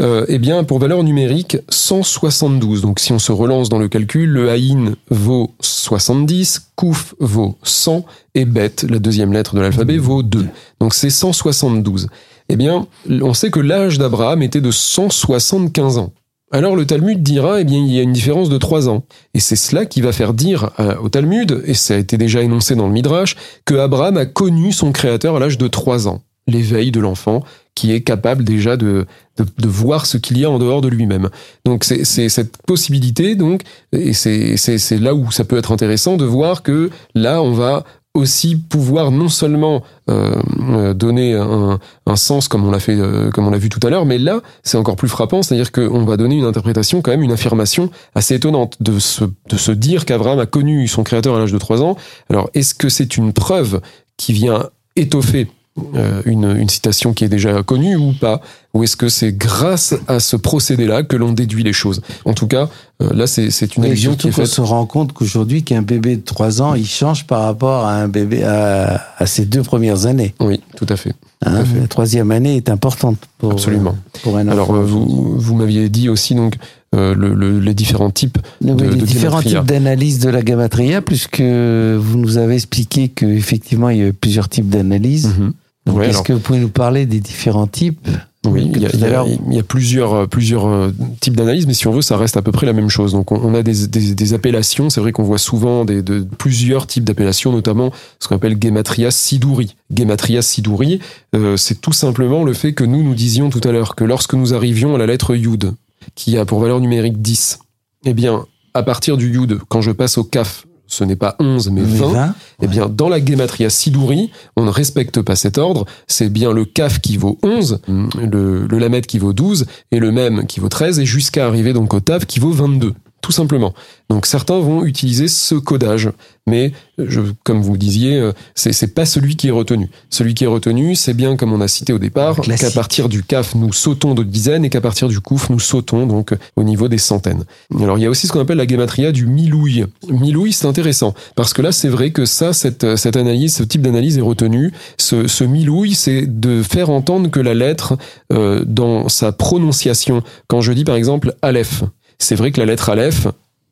euh, 0.00 0.24
eh 0.28 0.38
bien, 0.38 0.64
pour 0.64 0.78
valeur 0.78 1.02
numérique, 1.02 1.58
172. 1.68 2.82
Donc, 2.82 3.00
si 3.00 3.12
on 3.12 3.18
se 3.18 3.32
relance 3.32 3.68
dans 3.68 3.78
le 3.78 3.88
calcul, 3.88 4.30
le 4.30 4.50
Aïn 4.50 4.94
vaut 5.10 5.52
70, 5.60 6.70
Kouf 6.76 7.14
vaut 7.18 7.56
100, 7.62 8.04
et 8.34 8.44
Bet, 8.44 8.76
la 8.88 8.98
deuxième 8.98 9.32
lettre 9.32 9.54
de 9.54 9.60
l'alphabet, 9.60 9.98
vaut 9.98 10.22
2. 10.22 10.46
Donc, 10.80 10.94
c'est 10.94 11.10
172. 11.10 12.08
Eh 12.48 12.56
bien, 12.56 12.86
on 13.08 13.34
sait 13.34 13.50
que 13.50 13.60
l'âge 13.60 13.98
d'Abraham 13.98 14.42
était 14.42 14.60
de 14.60 14.70
175 14.70 15.98
ans. 15.98 16.12
Alors 16.52 16.74
le 16.74 16.84
Talmud 16.84 17.22
dira, 17.22 17.60
eh 17.60 17.64
bien, 17.64 17.78
il 17.78 17.92
y 17.92 18.00
a 18.00 18.02
une 18.02 18.12
différence 18.12 18.48
de 18.48 18.58
3 18.58 18.88
ans. 18.88 19.04
Et 19.34 19.40
c'est 19.40 19.54
cela 19.54 19.86
qui 19.86 20.00
va 20.00 20.10
faire 20.10 20.34
dire 20.34 20.70
euh, 20.80 20.96
au 20.96 21.08
Talmud, 21.08 21.62
et 21.64 21.74
ça 21.74 21.94
a 21.94 21.98
été 21.98 22.18
déjà 22.18 22.42
énoncé 22.42 22.74
dans 22.74 22.88
le 22.88 22.92
Midrash, 22.92 23.36
que 23.64 23.74
Abraham 23.74 24.16
a 24.16 24.26
connu 24.26 24.72
son 24.72 24.90
créateur 24.90 25.36
à 25.36 25.38
l'âge 25.38 25.58
de 25.58 25.68
3 25.68 26.08
ans. 26.08 26.22
L'éveil 26.48 26.90
de 26.90 26.98
l'enfant, 26.98 27.44
qui 27.74 27.92
est 27.92 28.02
capable 28.02 28.44
déjà 28.44 28.76
de, 28.76 29.06
de, 29.36 29.68
voir 29.68 30.06
ce 30.06 30.18
qu'il 30.18 30.38
y 30.38 30.44
a 30.44 30.50
en 30.50 30.58
dehors 30.58 30.80
de 30.80 30.88
lui-même. 30.88 31.30
Donc 31.64 31.84
c'est 31.84 32.04
cette 32.04 32.56
possibilité, 32.66 33.36
donc, 33.36 33.62
et 33.92 34.12
c'est 34.12 34.98
là 34.98 35.14
où 35.14 35.30
ça 35.30 35.44
peut 35.44 35.56
être 35.56 35.72
intéressant 35.72 36.16
de 36.16 36.24
voir 36.24 36.62
que 36.62 36.90
là, 37.14 37.42
on 37.42 37.52
va 37.52 37.84
aussi 38.14 38.56
pouvoir 38.56 39.12
non 39.12 39.28
seulement 39.28 39.84
euh, 40.08 40.34
euh, 40.70 40.94
donner 40.94 41.34
un, 41.34 41.78
un, 42.06 42.16
sens 42.16 42.48
comme 42.48 42.66
on 42.66 42.70
l'a 42.72 42.80
fait 42.80 42.96
euh, 42.96 43.30
comme 43.30 43.46
on 43.46 43.50
l'a 43.50 43.58
vu 43.58 43.68
tout 43.68 43.78
à 43.86 43.90
l'heure 43.90 44.04
mais 44.04 44.18
là 44.18 44.40
c'est 44.64 44.76
encore 44.76 44.96
plus 44.96 45.08
frappant 45.08 45.42
c'est-à-dire 45.42 45.70
qu'on 45.70 46.04
va 46.04 46.16
donner 46.16 46.36
une 46.36 46.44
interprétation 46.44 47.02
quand 47.02 47.12
même 47.12 47.22
une 47.22 47.30
affirmation 47.30 47.88
assez 48.16 48.34
étonnante 48.34 48.76
de 48.80 48.98
se 48.98 49.24
de 49.24 49.56
se 49.56 49.70
dire 49.70 50.06
qu'Abraham 50.06 50.40
a 50.40 50.46
connu 50.46 50.88
son 50.88 51.04
créateur 51.04 51.36
à 51.36 51.38
l'âge 51.38 51.52
de 51.52 51.58
3 51.58 51.82
ans 51.82 51.96
alors 52.30 52.50
est-ce 52.52 52.74
que 52.74 52.88
c'est 52.88 53.16
une 53.16 53.32
preuve 53.32 53.80
qui 54.16 54.32
vient 54.32 54.70
étoffer 54.96 55.46
euh, 55.94 56.22
une, 56.26 56.56
une, 56.56 56.68
citation 56.68 57.14
qui 57.14 57.24
est 57.24 57.28
déjà 57.28 57.62
connue 57.62 57.96
ou 57.96 58.12
pas? 58.12 58.40
Ou 58.74 58.84
est-ce 58.84 58.96
que 58.96 59.08
c'est 59.08 59.32
grâce 59.32 59.94
à 60.08 60.20
ce 60.20 60.36
procédé-là 60.36 61.04
que 61.04 61.16
l'on 61.16 61.32
déduit 61.32 61.62
les 61.62 61.72
choses? 61.72 62.02
En 62.24 62.34
tout 62.34 62.48
cas, 62.48 62.68
euh, 63.00 63.14
là, 63.14 63.26
c'est, 63.26 63.50
c'est 63.50 63.76
une 63.76 63.84
allusion 63.84 64.16
qui 64.16 64.28
est 64.28 64.32
faite. 64.32 64.44
on 64.44 64.48
se 64.48 64.60
rend 64.60 64.84
compte 64.86 65.12
qu'aujourd'hui, 65.12 65.62
qu'un 65.62 65.82
bébé 65.82 66.16
de 66.16 66.22
3 66.22 66.60
ans, 66.60 66.74
il 66.74 66.86
change 66.86 67.26
par 67.26 67.42
rapport 67.42 67.86
à 67.86 67.94
un 67.94 68.08
bébé 68.08 68.42
à, 68.42 69.00
à 69.16 69.26
ses 69.26 69.46
deux 69.46 69.62
premières 69.62 70.06
années. 70.06 70.34
Oui, 70.40 70.60
tout 70.80 70.86
à 70.88 70.96
fait. 70.96 71.12
Hein, 71.44 71.62
la 71.78 71.86
troisième 71.88 72.30
année 72.30 72.56
est 72.56 72.70
importante 72.70 73.18
pour, 73.36 73.52
Absolument. 73.52 73.96
pour 74.22 74.38
un 74.38 74.46
enfant. 74.46 74.52
Alors, 74.52 74.74
euh, 74.74 74.82
vous, 74.82 75.38
vous 75.38 75.54
m'aviez 75.54 75.90
dit 75.90 76.08
aussi 76.08 76.34
donc 76.34 76.54
euh, 76.94 77.14
le, 77.14 77.34
le, 77.34 77.60
les 77.60 77.74
différents 77.74 78.10
types 78.10 78.38
de, 78.62 78.72
les 78.72 78.88
de 78.88 79.04
différents 79.04 79.42
types 79.42 79.64
d'analyse 79.64 80.20
de 80.20 80.30
la 80.30 80.40
gamatria, 80.40 81.02
puisque 81.02 81.42
vous 81.42 82.18
nous 82.18 82.38
avez 82.38 82.54
expliqué 82.54 83.10
qu'effectivement, 83.10 83.90
il 83.90 83.98
y 83.98 84.06
a 84.06 84.12
plusieurs 84.14 84.48
types 84.48 84.70
d'analyses. 84.70 85.28
Mm-hmm. 85.28 85.52
Donc, 85.86 86.02
est-ce 86.02 86.22
que 86.22 86.32
vous 86.32 86.40
pouvez 86.40 86.60
nous 86.60 86.70
parler 86.70 87.04
des 87.04 87.20
différents 87.20 87.66
types? 87.66 88.08
Oui, 88.46 88.70
il 88.74 88.80
y, 88.80 88.86
a, 88.86 89.24
y 89.26 89.58
y, 89.58 89.62
plusieurs, 89.62 90.14
euh, 90.14 90.26
plusieurs 90.26 90.66
euh, 90.66 90.90
types 91.20 91.36
d'analyses, 91.36 91.66
mais 91.66 91.74
si 91.74 91.86
on 91.86 91.92
veut, 91.92 92.00
ça 92.00 92.16
reste 92.16 92.38
à 92.38 92.42
peu 92.42 92.52
près 92.52 92.64
la 92.64 92.72
même 92.72 92.88
chose. 92.88 93.12
Donc, 93.12 93.32
on, 93.32 93.54
a 93.54 93.62
des, 93.62 93.86
des, 93.86 94.14
des 94.14 94.34
appellations. 94.34 94.88
C'est 94.88 95.02
vrai 95.02 95.12
qu'on 95.12 95.24
voit 95.24 95.36
souvent 95.36 95.84
des, 95.84 96.00
de, 96.00 96.26
plusieurs 96.38 96.86
types 96.86 97.04
d'appellations, 97.04 97.52
notamment 97.52 97.92
ce 98.18 98.28
qu'on 98.28 98.36
appelle 98.36 98.56
Gematria 98.58 99.10
Sidouri. 99.10 99.76
Gematria 99.94 100.40
Sidouri, 100.40 101.00
euh, 101.34 101.58
c'est 101.58 101.82
tout 101.82 101.92
simplement 101.92 102.42
le 102.42 102.54
fait 102.54 102.72
que 102.72 102.84
nous, 102.84 103.02
nous 103.02 103.14
disions 103.14 103.50
tout 103.50 103.60
à 103.62 103.72
l'heure 103.72 103.94
que 103.94 104.04
lorsque 104.04 104.32
nous 104.32 104.54
arrivions 104.54 104.94
à 104.94 104.98
la 104.98 105.04
lettre 105.04 105.34
Yud, 105.34 105.74
qui 106.14 106.38
a 106.38 106.46
pour 106.46 106.60
valeur 106.60 106.80
numérique 106.80 107.20
10, 107.20 107.58
eh 108.06 108.14
bien, 108.14 108.46
à 108.72 108.82
partir 108.82 109.18
du 109.18 109.30
Yud, 109.34 109.58
quand 109.68 109.82
je 109.82 109.90
passe 109.90 110.16
au 110.16 110.24
Kaf, 110.24 110.66
ce 110.90 111.04
n'est 111.04 111.16
pas 111.16 111.36
11 111.38 111.70
mais 111.70 111.82
20, 111.82 112.12
20 112.12 112.34
eh 112.62 112.66
bien 112.66 112.88
dans 112.88 113.08
la 113.08 113.24
gematria 113.24 113.70
Sidouri, 113.70 114.30
on 114.56 114.64
ne 114.64 114.70
respecte 114.70 115.22
pas 115.22 115.36
cet 115.36 115.56
ordre, 115.56 115.86
c'est 116.06 116.28
bien 116.28 116.52
le 116.52 116.64
kaf 116.64 117.00
qui 117.00 117.16
vaut 117.16 117.38
11, 117.42 117.80
le, 117.88 118.66
le 118.66 118.78
lamed 118.78 119.06
qui 119.06 119.18
vaut 119.18 119.32
12 119.32 119.66
et 119.92 119.98
le 119.98 120.12
même 120.12 120.46
qui 120.46 120.60
vaut 120.60 120.68
13 120.68 120.98
et 120.98 121.06
jusqu'à 121.06 121.46
arriver 121.46 121.72
donc 121.72 121.94
au 121.94 122.00
tav 122.00 122.26
qui 122.26 122.40
vaut 122.40 122.52
22 122.52 122.94
tout 123.20 123.32
simplement. 123.32 123.74
Donc 124.08 124.26
certains 124.26 124.58
vont 124.58 124.84
utiliser 124.84 125.28
ce 125.28 125.54
codage, 125.54 126.10
mais 126.46 126.72
je, 126.98 127.20
comme 127.44 127.62
vous 127.62 127.76
disiez, 127.76 128.16
euh, 128.16 128.32
c'est 128.54 128.72
c'est 128.72 128.94
pas 128.94 129.04
celui 129.04 129.36
qui 129.36 129.48
est 129.48 129.52
retenu. 129.52 129.88
Celui 130.10 130.34
qui 130.34 130.44
est 130.44 130.48
retenu, 130.48 130.94
c'est 130.94 131.14
bien 131.14 131.36
comme 131.36 131.52
on 131.52 131.60
a 131.60 131.68
cité 131.68 131.92
au 131.92 131.98
départ, 131.98 132.40
qu'à 132.40 132.70
partir 132.70 133.08
du 133.08 133.22
kaf 133.22 133.54
nous 133.54 133.72
sautons 133.72 134.14
de 134.14 134.22
dizaines 134.22 134.64
et 134.64 134.70
qu'à 134.70 134.80
partir 134.80 135.08
du 135.08 135.20
kouf 135.20 135.50
nous 135.50 135.60
sautons 135.60 136.06
donc 136.06 136.34
au 136.56 136.64
niveau 136.64 136.88
des 136.88 136.98
centaines. 136.98 137.44
Alors 137.78 137.98
il 137.98 138.02
y 138.02 138.06
a 138.06 138.10
aussi 138.10 138.26
ce 138.26 138.32
qu'on 138.32 138.40
appelle 138.40 138.58
la 138.58 138.66
gematria 138.66 139.12
du 139.12 139.26
milouille. 139.26 139.86
Milouille, 140.08 140.52
c'est 140.52 140.66
intéressant 140.66 141.14
parce 141.36 141.52
que 141.52 141.62
là 141.62 141.72
c'est 141.72 141.88
vrai 141.88 142.10
que 142.10 142.24
ça, 142.24 142.52
cette 142.52 142.96
cette 142.96 143.16
analyse, 143.16 143.54
ce 143.56 143.62
type 143.62 143.82
d'analyse 143.82 144.18
est 144.18 144.22
retenu. 144.22 144.72
Ce, 144.98 145.28
ce 145.28 145.44
milouille, 145.44 145.94
c'est 145.94 146.26
de 146.26 146.62
faire 146.62 146.90
entendre 146.90 147.30
que 147.30 147.40
la 147.40 147.54
lettre 147.54 147.96
euh, 148.32 148.64
dans 148.66 149.08
sa 149.08 149.32
prononciation, 149.32 150.22
quand 150.48 150.60
je 150.60 150.72
dis 150.72 150.84
par 150.84 150.96
exemple 150.96 151.34
aleph, 151.42 151.84
c'est 152.20 152.36
vrai 152.36 152.52
que 152.52 152.60
la 152.60 152.66
lettre 152.66 152.90
Aleph 152.90 153.26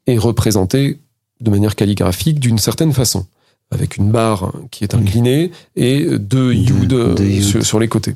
est 0.06 0.18
représentée 0.18 0.98
de 1.40 1.50
manière 1.50 1.76
calligraphique 1.76 2.40
d'une 2.40 2.58
certaine 2.58 2.92
façon, 2.92 3.26
avec 3.70 3.96
une 3.96 4.11
barre 4.11 4.52
qui 4.70 4.82
est 4.82 4.94
inclinée 4.94 5.52
et 5.76 6.18
deux 6.18 6.52
yud, 6.52 7.62
sur, 7.62 7.78
les 7.78 7.88
côtés, 7.88 8.14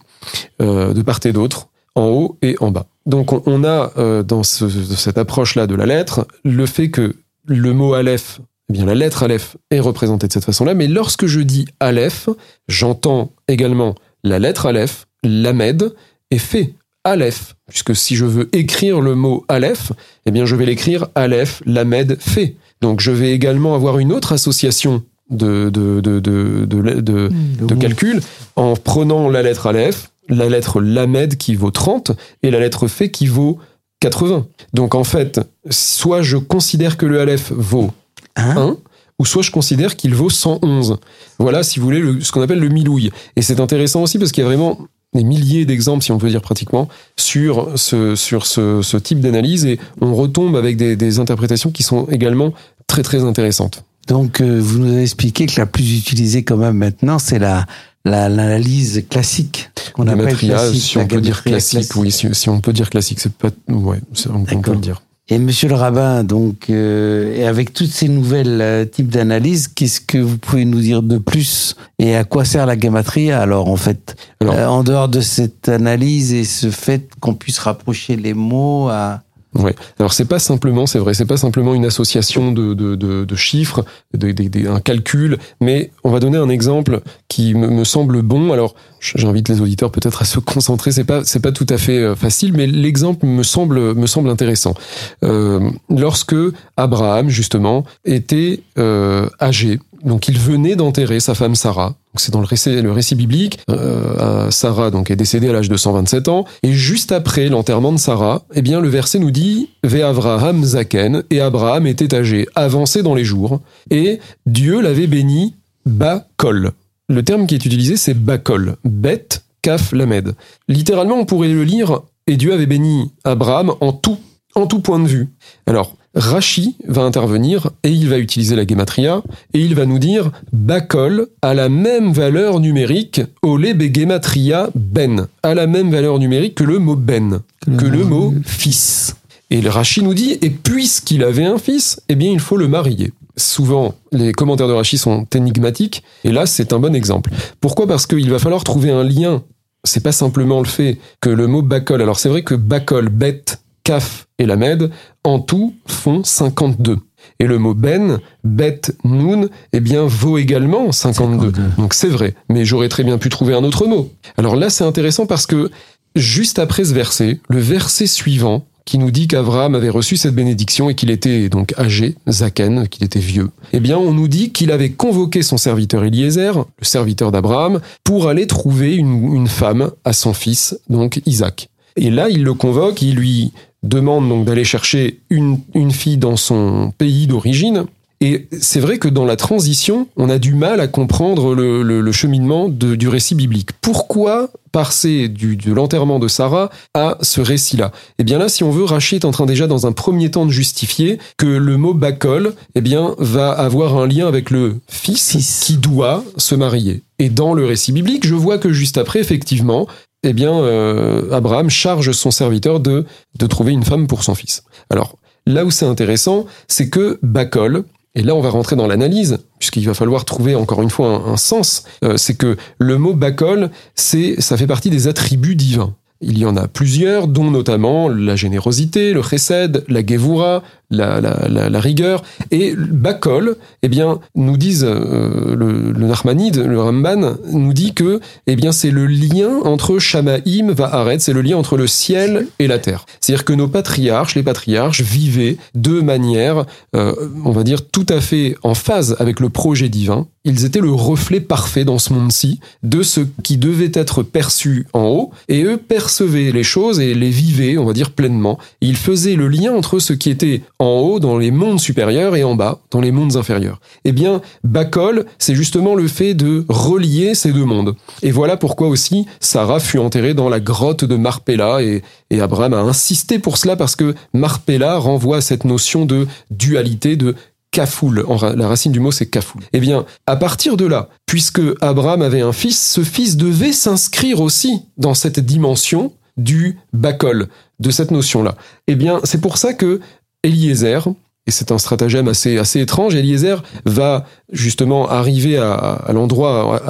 euh, 0.60 0.92
de 0.92 1.02
part 1.02 1.20
et 1.24 1.32
d'autre, 1.32 1.68
en 1.94 2.06
haut 2.06 2.38
et 2.42 2.56
en 2.60 2.70
bas. 2.70 2.86
Donc 3.06 3.46
on, 3.46 3.64
a 3.64 3.92
euh, 3.98 4.22
dans 4.22 4.42
cette 4.42 5.18
approche-là 5.18 5.66
de 5.66 5.74
la 5.74 5.86
lettre 5.86 6.26
le 6.44 6.66
fait 6.66 6.90
que 6.90 7.16
le 7.46 7.72
mot 7.72 7.94
Aleph, 7.94 8.40
eh 8.70 8.72
bien 8.72 8.86
la 8.86 8.94
lettre 8.94 9.24
Aleph 9.24 9.56
est 9.70 9.80
représentée 9.80 10.28
de 10.28 10.32
cette 10.32 10.44
façon-là, 10.44 10.74
mais 10.74 10.88
lorsque 10.88 11.26
je 11.26 11.40
dis 11.40 11.66
Aleph, 11.80 12.28
j'entends 12.68 13.32
également 13.48 13.94
la 14.24 14.38
lettre 14.38 14.66
Aleph, 14.66 15.06
l'Amed, 15.22 15.92
est 16.30 16.38
fait 16.38 16.74
Aleph, 17.04 17.56
puisque 17.68 17.96
si 17.96 18.16
je 18.16 18.24
veux 18.24 18.48
écrire 18.56 19.00
le 19.00 19.14
mot 19.14 19.44
Aleph, 19.48 19.92
eh 20.26 20.30
bien 20.30 20.46
je 20.46 20.54
vais 20.54 20.66
l'écrire 20.66 21.08
Aleph, 21.14 21.62
Lamed, 21.66 22.16
fait. 22.20 22.56
Donc 22.80 23.00
je 23.00 23.10
vais 23.10 23.32
également 23.32 23.74
avoir 23.74 23.98
une 23.98 24.12
autre 24.12 24.32
association 24.32 25.02
de, 25.30 25.70
de, 25.70 26.00
de, 26.00 26.20
de, 26.20 26.66
de, 26.66 27.30
de 27.60 27.74
calcul 27.74 28.20
en 28.56 28.74
prenant 28.76 29.28
la 29.28 29.42
lettre 29.42 29.66
Aleph, 29.66 30.10
la 30.28 30.48
lettre 30.48 30.80
Lamed 30.80 31.36
qui 31.36 31.54
vaut 31.54 31.70
30 31.70 32.12
et 32.42 32.50
la 32.50 32.60
lettre 32.60 32.86
Fait 32.86 33.10
qui 33.10 33.26
vaut 33.26 33.58
80. 34.00 34.46
Donc 34.74 34.94
en 34.94 35.04
fait, 35.04 35.40
soit 35.70 36.22
je 36.22 36.36
considère 36.36 36.96
que 36.96 37.06
le 37.06 37.20
Aleph 37.20 37.52
vaut 37.52 37.90
1, 38.36 38.56
hein 38.56 38.76
ou 39.18 39.24
soit 39.24 39.42
je 39.42 39.52
considère 39.52 39.94
qu'il 39.94 40.14
vaut 40.14 40.30
111. 40.30 40.98
Voilà, 41.38 41.62
si 41.62 41.78
vous 41.78 41.84
voulez, 41.84 42.00
le, 42.00 42.20
ce 42.20 42.32
qu'on 42.32 42.42
appelle 42.42 42.58
le 42.58 42.68
milouille. 42.68 43.10
Et 43.36 43.42
c'est 43.42 43.60
intéressant 43.60 44.02
aussi 44.02 44.18
parce 44.18 44.32
qu'il 44.32 44.42
y 44.42 44.44
a 44.44 44.48
vraiment 44.48 44.78
des 45.14 45.24
milliers 45.24 45.66
d'exemples, 45.66 46.02
si 46.02 46.12
on 46.12 46.18
peut 46.18 46.28
dire 46.28 46.40
pratiquement, 46.40 46.88
sur 47.16 47.68
ce, 47.76 48.16
sur 48.16 48.46
ce, 48.46 48.82
ce 48.82 48.96
type 48.96 49.20
d'analyse 49.20 49.66
et 49.66 49.78
on 50.00 50.14
retombe 50.14 50.56
avec 50.56 50.76
des, 50.76 50.96
des, 50.96 51.18
interprétations 51.18 51.70
qui 51.70 51.82
sont 51.82 52.06
également 52.06 52.52
très 52.86 53.02
très 53.02 53.22
intéressantes. 53.22 53.84
Donc, 54.08 54.40
euh, 54.40 54.58
vous 54.60 54.78
nous 54.78 54.92
avez 54.92 55.02
expliqué 55.02 55.46
que 55.46 55.60
la 55.60 55.66
plus 55.66 55.98
utilisée 55.98 56.42
quand 56.42 56.56
même 56.56 56.76
maintenant, 56.76 57.18
c'est 57.18 57.38
la 57.38 57.66
l'analyse 58.04 59.04
classique 59.08 59.70
qu'on 59.92 60.08
appelle 60.08 60.36
classique, 60.36 60.82
si 60.82 60.98
on 60.98 61.06
peut 61.06 61.20
dire 61.20 61.42
classique, 61.42 61.78
classique, 61.78 61.96
oui, 61.96 62.10
si, 62.10 62.34
si, 62.34 62.48
on 62.48 62.60
peut 62.60 62.72
dire 62.72 62.90
classique, 62.90 63.20
c'est 63.20 63.32
pas, 63.32 63.50
ouais, 63.68 64.00
on 64.28 64.44
peut 64.44 64.72
le 64.72 64.78
dire. 64.78 65.02
Et 65.28 65.38
Monsieur 65.38 65.68
le 65.68 65.76
rabbin, 65.76 66.24
donc, 66.24 66.68
euh, 66.68 67.36
et 67.36 67.46
avec 67.46 67.72
toutes 67.72 67.90
ces 67.90 68.08
nouvelles 68.08 68.60
euh, 68.60 68.84
types 68.84 69.08
d'analyses, 69.08 69.68
qu'est-ce 69.68 70.00
que 70.00 70.18
vous 70.18 70.36
pouvez 70.36 70.64
nous 70.64 70.80
dire 70.80 71.00
de 71.00 71.16
plus 71.16 71.76
et 72.00 72.16
à 72.16 72.24
quoi 72.24 72.44
sert 72.44 72.66
la 72.66 72.74
gamatria 72.74 73.40
alors 73.40 73.68
en 73.68 73.76
fait, 73.76 74.16
alors, 74.40 74.54
euh, 74.54 74.66
en 74.66 74.82
dehors 74.82 75.08
de 75.08 75.20
cette 75.20 75.68
analyse 75.68 76.32
et 76.32 76.42
ce 76.42 76.70
fait 76.70 77.08
qu'on 77.20 77.34
puisse 77.34 77.60
rapprocher 77.60 78.16
les 78.16 78.34
mots 78.34 78.88
à 78.88 79.22
Ouais. 79.54 79.74
Alors 79.98 80.14
c'est 80.14 80.24
pas 80.24 80.38
simplement, 80.38 80.86
c'est 80.86 80.98
vrai, 80.98 81.12
c'est 81.12 81.26
pas 81.26 81.36
simplement 81.36 81.74
une 81.74 81.84
association 81.84 82.52
de, 82.52 83.36
chiffres, 83.36 83.84
de, 84.14 84.68
un 84.68 84.80
calcul, 84.80 85.38
mais 85.60 85.90
on 86.04 86.10
va 86.10 86.20
donner 86.20 86.38
un 86.38 86.48
exemple 86.48 87.00
qui 87.28 87.54
me, 87.54 87.68
me 87.68 87.84
semble 87.84 88.22
bon. 88.22 88.52
Alors 88.52 88.74
j'invite 89.00 89.48
les 89.50 89.60
auditeurs 89.60 89.90
peut-être 89.90 90.22
à 90.22 90.24
se 90.24 90.38
concentrer. 90.38 90.90
C'est 90.90 91.04
pas 91.04 91.24
c'est 91.24 91.40
pas 91.40 91.52
tout 91.52 91.66
à 91.68 91.76
fait 91.76 91.98
euh, 91.98 92.14
facile, 92.14 92.54
mais 92.54 92.66
l'exemple 92.66 93.26
me 93.26 93.42
semble 93.42 93.94
me 93.94 94.06
semble 94.06 94.30
intéressant. 94.30 94.74
Euh, 95.22 95.70
lorsque 95.90 96.36
Abraham 96.78 97.28
justement 97.28 97.84
était 98.06 98.60
euh, 98.78 99.28
âgé, 99.40 99.80
donc 100.04 100.28
il 100.28 100.38
venait 100.38 100.76
d'enterrer 100.76 101.20
sa 101.20 101.34
femme 101.34 101.54
Sarah. 101.54 101.94
C'est 102.16 102.32
dans 102.32 102.40
le 102.40 102.46
récit, 102.46 102.82
le 102.82 102.92
récit 102.92 103.14
biblique. 103.14 103.60
Euh, 103.70 104.50
Sarah 104.50 104.90
donc 104.90 105.10
est 105.10 105.16
décédée 105.16 105.48
à 105.48 105.52
l'âge 105.52 105.68
de 105.68 105.76
127 105.76 106.28
ans 106.28 106.44
et 106.62 106.72
juste 106.72 107.12
après 107.12 107.48
l'enterrement 107.48 107.92
de 107.92 107.98
Sarah, 107.98 108.42
eh 108.54 108.62
bien 108.62 108.80
le 108.80 108.88
verset 108.88 109.18
nous 109.18 109.30
dit 109.30 109.70
Ve 109.84 110.02
Avraham 110.02 110.64
zaken 110.64 111.22
et 111.30 111.40
Abraham 111.40 111.86
était 111.86 112.14
âgé, 112.14 112.46
avancé 112.54 113.02
dans 113.02 113.14
les 113.14 113.24
jours 113.24 113.60
et 113.90 114.20
Dieu 114.46 114.80
l'avait 114.80 115.06
béni 115.06 115.54
Bakol. 115.86 116.72
Le 117.08 117.22
terme 117.22 117.46
qui 117.46 117.54
est 117.54 117.64
utilisé 117.64 117.96
c'est 117.96 118.14
Bakol, 118.14 118.76
Bet 118.84 119.28
Kaf 119.62 119.92
Lamed. 119.92 120.34
Littéralement 120.68 121.16
on 121.16 121.24
pourrait 121.24 121.48
le 121.48 121.64
lire 121.64 122.00
et 122.26 122.36
Dieu 122.36 122.52
avait 122.52 122.66
béni 122.66 123.12
Abraham 123.24 123.72
en 123.80 123.92
tout 123.92 124.18
en 124.54 124.66
tout 124.66 124.80
point 124.80 124.98
de 124.98 125.08
vue. 125.08 125.28
Alors, 125.66 125.96
Rashi 126.14 126.76
va 126.86 127.02
intervenir 127.02 127.70
et 127.84 127.90
il 127.90 128.08
va 128.08 128.18
utiliser 128.18 128.54
la 128.54 128.66
gematria 128.66 129.22
et 129.54 129.60
il 129.60 129.74
va 129.74 129.86
nous 129.86 129.98
dire 129.98 130.30
Bakol 130.52 131.28
a 131.40 131.54
la 131.54 131.68
même 131.68 132.12
valeur 132.12 132.60
numérique 132.60 133.22
olé 133.42 133.74
gematria 133.92 134.68
ben, 134.74 135.28
a 135.42 135.54
la 135.54 135.66
même 135.66 135.90
valeur 135.90 136.18
numérique 136.18 136.56
que 136.56 136.64
le 136.64 136.78
mot 136.78 136.96
ben, 136.96 137.40
que 137.78 137.86
le 137.86 138.04
mot 138.04 138.34
fils. 138.44 139.16
Et 139.50 139.60
le 139.60 139.70
Rashi 139.70 140.02
nous 140.02 140.14
dit 140.14 140.38
et 140.42 140.50
puisqu'il 140.50 141.24
avait 141.24 141.44
un 141.44 141.58
fils, 141.58 142.00
eh 142.08 142.14
bien 142.14 142.30
il 142.30 142.40
faut 142.40 142.56
le 142.56 142.68
marier. 142.68 143.12
Souvent, 143.36 143.94
les 144.10 144.32
commentaires 144.32 144.68
de 144.68 144.72
Rashi 144.72 144.98
sont 144.98 145.26
énigmatiques 145.34 146.02
et 146.24 146.32
là 146.32 146.46
c'est 146.46 146.72
un 146.72 146.78
bon 146.78 146.94
exemple. 146.94 147.30
Pourquoi? 147.60 147.86
Parce 147.86 148.06
qu'il 148.06 148.30
va 148.30 148.38
falloir 148.38 148.64
trouver 148.64 148.90
un 148.90 149.04
lien 149.04 149.42
c'est 149.84 150.02
pas 150.02 150.12
simplement 150.12 150.60
le 150.60 150.66
fait 150.66 150.98
que 151.20 151.30
le 151.30 151.46
mot 151.46 151.62
Bakol, 151.62 152.02
alors 152.02 152.18
c'est 152.18 152.28
vrai 152.28 152.42
que 152.42 152.54
Bakol, 152.54 153.08
bête, 153.08 153.60
Kaf 153.84 154.28
et 154.38 154.46
Lamed, 154.46 154.90
en 155.24 155.38
tout, 155.38 155.74
font 155.86 156.24
52. 156.24 156.98
Et 157.38 157.46
le 157.46 157.58
mot 157.58 157.74
ben, 157.74 158.20
bet, 158.44 158.80
noun, 159.04 159.48
eh 159.72 159.80
bien, 159.80 160.04
vaut 160.04 160.38
également 160.38 160.90
52. 160.90 161.52
Donc 161.78 161.94
c'est 161.94 162.08
vrai. 162.08 162.34
Mais 162.48 162.64
j'aurais 162.64 162.88
très 162.88 163.04
bien 163.04 163.18
pu 163.18 163.28
trouver 163.28 163.54
un 163.54 163.64
autre 163.64 163.86
mot. 163.86 164.10
Alors 164.36 164.56
là, 164.56 164.70
c'est 164.70 164.84
intéressant 164.84 165.26
parce 165.26 165.46
que, 165.46 165.70
juste 166.16 166.58
après 166.58 166.84
ce 166.84 166.94
verset, 166.94 167.40
le 167.48 167.60
verset 167.60 168.06
suivant, 168.06 168.64
qui 168.84 168.98
nous 168.98 169.12
dit 169.12 169.28
qu'Abraham 169.28 169.76
avait 169.76 169.90
reçu 169.90 170.16
cette 170.16 170.34
bénédiction 170.34 170.90
et 170.90 170.96
qu'il 170.96 171.10
était 171.10 171.48
donc 171.48 171.72
âgé, 171.78 172.16
Zaken, 172.28 172.88
qu'il 172.88 173.04
était 173.04 173.20
vieux, 173.20 173.50
eh 173.72 173.78
bien, 173.78 173.96
on 173.96 174.12
nous 174.12 174.26
dit 174.26 174.50
qu'il 174.50 174.72
avait 174.72 174.90
convoqué 174.90 175.42
son 175.42 175.56
serviteur 175.56 176.02
Eliezer, 176.02 176.64
le 176.78 176.84
serviteur 176.84 177.30
d'Abraham, 177.30 177.80
pour 178.02 178.28
aller 178.28 178.48
trouver 178.48 178.96
une, 178.96 179.36
une 179.36 179.46
femme 179.46 179.92
à 180.04 180.12
son 180.12 180.34
fils, 180.34 180.76
donc 180.90 181.20
Isaac. 181.26 181.68
Et 181.94 182.10
là, 182.10 182.28
il 182.28 182.42
le 182.42 182.54
convoque, 182.54 183.02
il 183.02 183.14
lui 183.14 183.52
demande 183.82 184.28
donc 184.28 184.44
d'aller 184.44 184.64
chercher 184.64 185.20
une, 185.30 185.58
une 185.74 185.90
fille 185.90 186.18
dans 186.18 186.36
son 186.36 186.92
pays 186.96 187.26
d'origine. 187.26 187.86
Et 188.24 188.46
c'est 188.60 188.78
vrai 188.78 188.98
que 188.98 189.08
dans 189.08 189.24
la 189.24 189.34
transition, 189.34 190.06
on 190.16 190.30
a 190.30 190.38
du 190.38 190.54
mal 190.54 190.78
à 190.78 190.86
comprendre 190.86 191.56
le, 191.56 191.82
le, 191.82 192.00
le 192.00 192.12
cheminement 192.12 192.68
de, 192.68 192.94
du 192.94 193.08
récit 193.08 193.34
biblique. 193.34 193.70
Pourquoi 193.80 194.50
passer 194.70 195.26
du, 195.26 195.56
de 195.56 195.72
l'enterrement 195.72 196.20
de 196.20 196.28
Sarah 196.28 196.70
à 196.94 197.18
ce 197.20 197.40
récit-là? 197.40 197.90
Eh 198.20 198.24
bien 198.24 198.38
là, 198.38 198.48
si 198.48 198.62
on 198.62 198.70
veut, 198.70 198.84
Rachid 198.84 199.24
est 199.24 199.26
en 199.26 199.32
train 199.32 199.44
déjà 199.44 199.66
dans 199.66 199.88
un 199.88 199.92
premier 199.92 200.30
temps 200.30 200.46
de 200.46 200.52
justifier 200.52 201.18
que 201.36 201.46
le 201.46 201.76
mot 201.76 201.94
Bakol, 201.94 202.54
eh 202.76 202.80
bien, 202.80 203.16
va 203.18 203.50
avoir 203.50 203.98
un 203.98 204.06
lien 204.06 204.28
avec 204.28 204.50
le 204.50 204.76
fils, 204.86 205.32
fils. 205.32 205.60
qui 205.64 205.76
doit 205.76 206.22
se 206.36 206.54
marier. 206.54 207.02
Et 207.18 207.28
dans 207.28 207.54
le 207.54 207.66
récit 207.66 207.90
biblique, 207.90 208.24
je 208.24 208.36
vois 208.36 208.58
que 208.58 208.72
juste 208.72 208.98
après, 208.98 209.18
effectivement, 209.18 209.88
eh 210.22 210.32
bien, 210.32 210.52
euh, 210.52 211.30
Abraham 211.32 211.68
charge 211.68 212.12
son 212.12 212.30
serviteur 212.30 212.80
de, 212.80 213.04
de 213.38 213.46
trouver 213.46 213.72
une 213.72 213.84
femme 213.84 214.06
pour 214.06 214.22
son 214.22 214.34
fils. 214.34 214.62
Alors, 214.90 215.16
là 215.46 215.64
où 215.64 215.70
c'est 215.70 215.86
intéressant, 215.86 216.46
c'est 216.68 216.88
que 216.88 217.18
Bakol, 217.22 217.84
et 218.14 218.22
là 218.22 218.34
on 218.34 218.40
va 218.40 218.50
rentrer 218.50 218.76
dans 218.76 218.86
l'analyse, 218.86 219.38
puisqu'il 219.58 219.86
va 219.86 219.94
falloir 219.94 220.24
trouver 220.24 220.54
encore 220.54 220.82
une 220.82 220.90
fois 220.90 221.24
un, 221.26 221.36
sens, 221.36 221.84
euh, 222.04 222.16
c'est 222.16 222.34
que 222.34 222.56
le 222.78 222.98
mot 222.98 223.14
Bakol, 223.14 223.70
c'est, 223.94 224.40
ça 224.40 224.56
fait 224.56 224.66
partie 224.66 224.90
des 224.90 225.08
attributs 225.08 225.56
divins. 225.56 225.94
Il 226.24 226.38
y 226.38 226.44
en 226.44 226.56
a 226.56 226.68
plusieurs, 226.68 227.26
dont 227.26 227.50
notamment 227.50 228.08
la 228.08 228.36
générosité, 228.36 229.12
le 229.12 229.22
chesed, 229.22 229.84
la 229.88 230.06
gevura, 230.06 230.62
la, 230.92 231.20
la, 231.20 231.48
la, 231.48 231.70
la, 231.70 231.80
rigueur. 231.80 232.22
Et 232.50 232.74
Bakol, 232.76 233.56
eh 233.82 233.88
bien, 233.88 234.20
nous 234.34 234.56
disent 234.56 234.86
euh, 234.88 235.56
le, 235.56 235.92
le 235.92 236.06
Narmanide, 236.06 236.58
le 236.58 236.80
Ramban, 236.80 237.36
nous 237.50 237.72
dit 237.72 237.94
que, 237.94 238.20
eh 238.46 238.56
bien, 238.56 238.72
c'est 238.72 238.90
le 238.90 239.06
lien 239.06 239.50
entre 239.64 239.98
Shamaim 239.98 240.72
va 240.72 240.94
Aret, 240.94 241.18
c'est 241.18 241.32
le 241.32 241.42
lien 241.42 241.56
entre 241.56 241.76
le 241.76 241.86
ciel 241.86 242.46
et 242.58 242.66
la 242.66 242.78
terre. 242.78 243.06
C'est-à-dire 243.20 243.44
que 243.44 243.52
nos 243.52 243.68
patriarches, 243.68 244.34
les 244.34 244.42
patriarches, 244.42 245.00
vivaient 245.00 245.56
de 245.74 246.00
manière, 246.00 246.64
euh, 246.94 247.14
on 247.44 247.52
va 247.52 247.64
dire, 247.64 247.88
tout 247.88 248.06
à 248.08 248.20
fait 248.20 248.56
en 248.62 248.74
phase 248.74 249.16
avec 249.18 249.40
le 249.40 249.48
projet 249.48 249.88
divin. 249.88 250.26
Ils 250.44 250.64
étaient 250.64 250.80
le 250.80 250.90
reflet 250.90 251.40
parfait 251.40 251.84
dans 251.84 251.98
ce 251.98 252.12
monde-ci 252.12 252.58
de 252.82 253.02
ce 253.02 253.20
qui 253.42 253.56
devait 253.56 253.92
être 253.94 254.22
perçu 254.22 254.86
en 254.92 255.04
haut, 255.04 255.30
et 255.48 255.62
eux 255.62 255.76
percevaient 255.76 256.50
les 256.50 256.64
choses 256.64 257.00
et 257.00 257.14
les 257.14 257.30
vivaient, 257.30 257.78
on 257.78 257.84
va 257.84 257.92
dire, 257.92 258.10
pleinement. 258.10 258.58
Ils 258.80 258.96
faisaient 258.96 259.36
le 259.36 259.48
lien 259.48 259.72
entre 259.72 259.98
ce 259.98 260.12
qui 260.12 260.30
était 260.30 260.62
en 260.82 260.98
haut 260.98 261.20
dans 261.20 261.38
les 261.38 261.52
mondes 261.52 261.80
supérieurs 261.80 262.34
et 262.34 262.42
en 262.42 262.56
bas 262.56 262.80
dans 262.90 263.00
les 263.00 263.12
mondes 263.12 263.36
inférieurs. 263.36 263.80
Eh 264.04 264.10
bien, 264.10 264.42
Bakol, 264.64 265.26
c'est 265.38 265.54
justement 265.54 265.94
le 265.94 266.08
fait 266.08 266.34
de 266.34 266.64
relier 266.68 267.34
ces 267.34 267.52
deux 267.52 267.64
mondes. 267.64 267.94
Et 268.22 268.32
voilà 268.32 268.56
pourquoi 268.56 268.88
aussi 268.88 269.26
Sarah 269.38 269.78
fut 269.78 269.98
enterrée 269.98 270.34
dans 270.34 270.48
la 270.48 270.58
grotte 270.58 271.04
de 271.04 271.16
Marpella 271.16 271.82
et, 271.82 272.02
Abraham 272.40 272.72
a 272.72 272.80
insisté 272.80 273.38
pour 273.38 273.58
cela 273.58 273.76
parce 273.76 273.94
que 273.94 274.14
Marpella 274.32 274.96
renvoie 274.96 275.36
à 275.36 275.40
cette 275.42 275.64
notion 275.64 276.06
de 276.06 276.26
dualité, 276.50 277.14
de 277.14 277.36
kafoul. 277.70 278.24
La 278.56 278.66
racine 278.66 278.90
du 278.90 279.00
mot, 279.00 279.12
c'est 279.12 279.26
kafoul. 279.26 279.62
Eh 279.72 279.78
bien, 279.78 280.06
à 280.26 280.36
partir 280.36 280.76
de 280.76 280.86
là, 280.86 281.10
puisque 281.26 281.60
Abraham 281.80 282.22
avait 282.22 282.40
un 282.40 282.52
fils, 282.52 282.90
ce 282.90 283.02
fils 283.02 283.36
devait 283.36 283.72
s'inscrire 283.72 284.40
aussi 284.40 284.82
dans 284.96 285.14
cette 285.14 285.40
dimension 285.40 286.12
du 286.36 286.78
bakol, 286.92 287.48
de 287.78 287.90
cette 287.90 288.10
notion-là. 288.10 288.56
Eh 288.86 288.94
bien, 288.94 289.20
c'est 289.24 289.40
pour 289.40 289.58
ça 289.58 289.74
que 289.74 290.00
Eliezer, 290.42 291.08
et 291.46 291.50
c'est 291.50 291.72
un 291.72 291.78
stratagème 291.78 292.28
assez, 292.28 292.58
assez 292.58 292.80
étrange, 292.80 293.16
Eliezer 293.16 293.62
va 293.84 294.26
justement 294.52 295.08
arriver 295.08 295.56
à, 295.56 295.72
à 295.72 296.12
l'endroit 296.12 296.80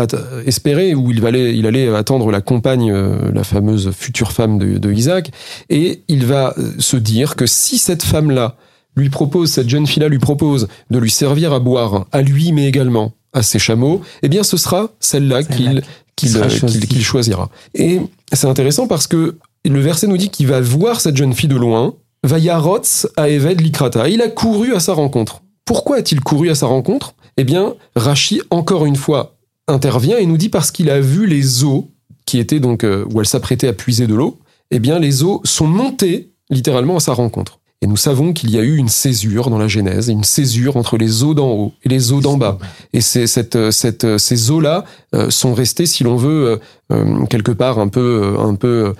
espéré 0.44 0.94
où 0.94 1.10
il 1.10 1.24
allait, 1.24 1.56
il 1.56 1.66
allait 1.66 1.88
attendre 1.94 2.30
la 2.30 2.42
compagne, 2.42 2.90
euh, 2.92 3.32
la 3.32 3.44
fameuse 3.44 3.90
future 3.92 4.32
femme 4.32 4.58
de, 4.58 4.78
de 4.78 4.92
Isaac, 4.92 5.30
et 5.70 6.02
il 6.08 6.26
va 6.26 6.54
se 6.78 6.96
dire 6.96 7.34
que 7.34 7.46
si 7.46 7.78
cette 7.78 8.02
femme-là 8.02 8.56
lui 8.94 9.08
propose, 9.08 9.50
cette 9.50 9.70
jeune 9.70 9.86
fille-là 9.86 10.08
lui 10.08 10.18
propose 10.18 10.68
de 10.90 10.98
lui 10.98 11.10
servir 11.10 11.54
à 11.54 11.60
boire, 11.60 12.06
à 12.12 12.20
lui 12.20 12.52
mais 12.52 12.68
également 12.68 13.12
à 13.32 13.42
ses 13.42 13.58
chameaux, 13.58 14.02
eh 14.22 14.28
bien 14.28 14.42
ce 14.42 14.58
sera 14.58 14.90
celle-là 15.00 15.42
qu'il 15.42 15.82
qu'il 16.14 16.30
qu 16.30 16.86
qu 16.86 17.00
choisira. 17.00 17.48
Et 17.74 18.00
c'est 18.32 18.46
intéressant 18.46 18.86
parce 18.86 19.06
que 19.06 19.38
le 19.64 19.80
verset 19.80 20.06
nous 20.06 20.18
dit 20.18 20.28
qu'il 20.28 20.46
va 20.46 20.60
voir 20.60 21.00
cette 21.00 21.16
jeune 21.16 21.32
fille 21.32 21.48
de 21.48 21.56
loin, 21.56 21.94
Vayarotz 22.24 23.08
à 23.16 23.28
Eved 23.28 23.60
Likrata. 23.60 24.08
Il 24.08 24.22
a 24.22 24.28
couru 24.28 24.74
à 24.74 24.80
sa 24.80 24.94
rencontre. 24.94 25.42
Pourquoi 25.64 25.96
a-t-il 25.96 26.20
couru 26.20 26.50
à 26.50 26.54
sa 26.54 26.66
rencontre? 26.66 27.14
Eh 27.36 27.44
bien, 27.44 27.74
Rachi, 27.96 28.40
encore 28.50 28.86
une 28.86 28.96
fois, 28.96 29.36
intervient 29.66 30.18
et 30.18 30.26
nous 30.26 30.36
dit 30.36 30.48
parce 30.48 30.70
qu'il 30.70 30.90
a 30.90 31.00
vu 31.00 31.26
les 31.26 31.64
eaux 31.64 31.90
qui 32.24 32.38
étaient 32.38 32.60
donc 32.60 32.84
euh, 32.84 33.04
où 33.12 33.20
elle 33.20 33.26
s'apprêtait 33.26 33.68
à 33.68 33.72
puiser 33.72 34.06
de 34.06 34.14
l'eau. 34.14 34.38
Eh 34.70 34.78
bien, 34.78 34.98
les 34.98 35.24
eaux 35.24 35.40
sont 35.44 35.66
montées 35.66 36.32
littéralement 36.50 36.96
à 36.96 37.00
sa 37.00 37.12
rencontre. 37.12 37.58
Et 37.80 37.88
nous 37.88 37.96
savons 37.96 38.32
qu'il 38.32 38.50
y 38.50 38.58
a 38.58 38.62
eu 38.62 38.76
une 38.76 38.88
césure 38.88 39.50
dans 39.50 39.58
la 39.58 39.66
Genèse, 39.66 40.06
une 40.08 40.22
césure 40.22 40.76
entre 40.76 40.96
les 40.96 41.24
eaux 41.24 41.34
d'en 41.34 41.50
haut 41.50 41.72
et 41.82 41.88
les 41.88 42.12
eaux 42.12 42.20
d'en 42.20 42.36
bas. 42.36 42.58
Et 42.92 43.00
cette, 43.00 43.72
cette, 43.72 44.18
ces 44.18 44.50
eaux-là 44.52 44.84
euh, 45.16 45.30
sont 45.30 45.52
restées, 45.52 45.86
si 45.86 46.04
l'on 46.04 46.14
veut, 46.14 46.60
euh, 46.92 47.26
quelque 47.26 47.50
part 47.50 47.80
un 47.80 47.88
peu, 47.88 48.36
un 48.38 48.54
peu 48.54 48.94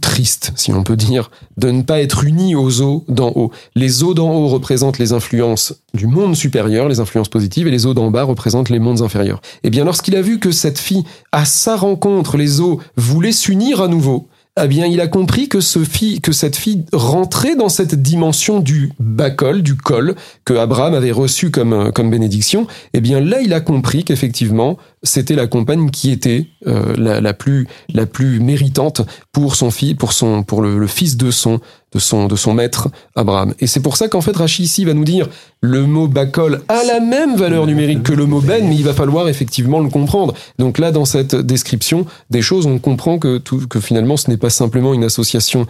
triste, 0.00 0.52
si 0.56 0.70
l'on 0.70 0.84
peut 0.84 0.96
dire, 0.96 1.30
de 1.56 1.70
ne 1.70 1.82
pas 1.82 2.00
être 2.00 2.24
unies 2.24 2.54
aux 2.54 2.80
eaux 2.80 3.04
d'en 3.08 3.32
haut. 3.34 3.50
Les 3.74 4.02
eaux 4.04 4.14
d'en 4.14 4.32
haut 4.32 4.48
représentent 4.48 4.98
les 4.98 5.12
influences 5.12 5.74
du 5.94 6.06
monde 6.06 6.36
supérieur, 6.36 6.88
les 6.88 7.00
influences 7.00 7.28
positives, 7.28 7.66
et 7.66 7.70
les 7.70 7.86
eaux 7.86 7.94
d'en 7.94 8.10
bas 8.10 8.22
représentent 8.22 8.70
les 8.70 8.78
mondes 8.78 9.02
inférieurs. 9.02 9.40
Et 9.64 9.70
bien, 9.70 9.84
lorsqu'il 9.84 10.16
a 10.16 10.22
vu 10.22 10.38
que 10.38 10.52
cette 10.52 10.78
fille, 10.78 11.04
à 11.32 11.44
sa 11.44 11.76
rencontre, 11.76 12.36
les 12.36 12.60
eaux 12.60 12.80
voulaient 12.96 13.32
s'unir 13.32 13.80
à 13.80 13.88
nouveau, 13.88 14.28
eh 14.62 14.68
bien, 14.68 14.86
il 14.86 15.00
a 15.00 15.08
compris 15.08 15.48
que 15.48 15.60
ce 15.60 15.80
fille, 15.80 16.20
que 16.20 16.30
cette 16.30 16.54
fille 16.54 16.84
rentrait 16.92 17.56
dans 17.56 17.68
cette 17.68 17.96
dimension 17.96 18.60
du 18.60 18.92
bacol, 19.00 19.62
du 19.62 19.74
col, 19.74 20.14
que 20.44 20.54
Abraham 20.54 20.94
avait 20.94 21.10
reçu 21.10 21.50
comme, 21.50 21.90
comme 21.92 22.08
bénédiction. 22.08 22.68
Eh 22.92 23.00
bien, 23.00 23.20
là, 23.20 23.40
il 23.40 23.52
a 23.52 23.60
compris 23.60 24.04
qu'effectivement, 24.04 24.78
c'était 25.04 25.36
la 25.36 25.46
compagne 25.46 25.90
qui 25.90 26.10
était 26.10 26.46
euh, 26.66 26.94
la, 26.96 27.20
la, 27.20 27.34
plus 27.34 27.68
la 27.92 28.06
plus 28.06 28.40
méritante 28.40 29.02
pour 29.32 29.54
son 29.54 29.70
fils, 29.70 29.94
pour 29.94 30.12
son 30.12 30.42
pour 30.42 30.62
le, 30.62 30.78
le, 30.78 30.86
fils 30.86 31.16
de 31.16 31.30
son 31.30 31.60
de 31.92 31.98
son 31.98 32.26
de 32.26 32.34
son 32.34 32.54
maître 32.54 32.88
Abraham. 33.14 33.54
Et 33.60 33.66
c'est 33.66 33.80
pour 33.80 33.96
ça 33.96 34.08
qu'en 34.08 34.22
fait 34.22 34.34
Rachid 34.34 34.64
ici 34.64 34.84
va 34.84 34.94
nous 34.94 35.04
dire 35.04 35.28
le 35.60 35.86
mot 35.86 36.08
Bakol 36.08 36.62
a 36.68 36.82
la 36.84 37.00
même 37.00 37.36
valeur 37.36 37.66
numérique 37.66 38.02
que 38.02 38.12
le 38.12 38.26
mot 38.26 38.40
Ben, 38.40 38.66
mais 38.66 38.74
il 38.74 38.84
va 38.84 38.94
falloir 38.94 39.28
effectivement 39.28 39.80
le 39.80 39.90
comprendre. 39.90 40.34
Donc 40.58 40.78
là, 40.78 40.90
dans 40.90 41.04
cette 41.04 41.36
description 41.36 42.06
des 42.30 42.42
choses, 42.42 42.66
on 42.66 42.78
comprend 42.78 43.18
que 43.18 43.38
tout, 43.38 43.66
que 43.68 43.80
finalement 43.80 44.16
ce 44.16 44.30
n'est 44.30 44.38
pas 44.38 44.50
simplement 44.50 44.94
une 44.94 45.04
association 45.04 45.66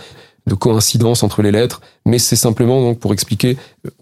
de 0.47 0.55
coïncidence 0.55 1.23
entre 1.23 1.43
les 1.43 1.51
lettres, 1.51 1.81
mais 2.07 2.19
c'est 2.19 2.37
simplement 2.37 2.81
donc 2.83 2.99
pour 2.99 3.13
expliquer 3.13 3.57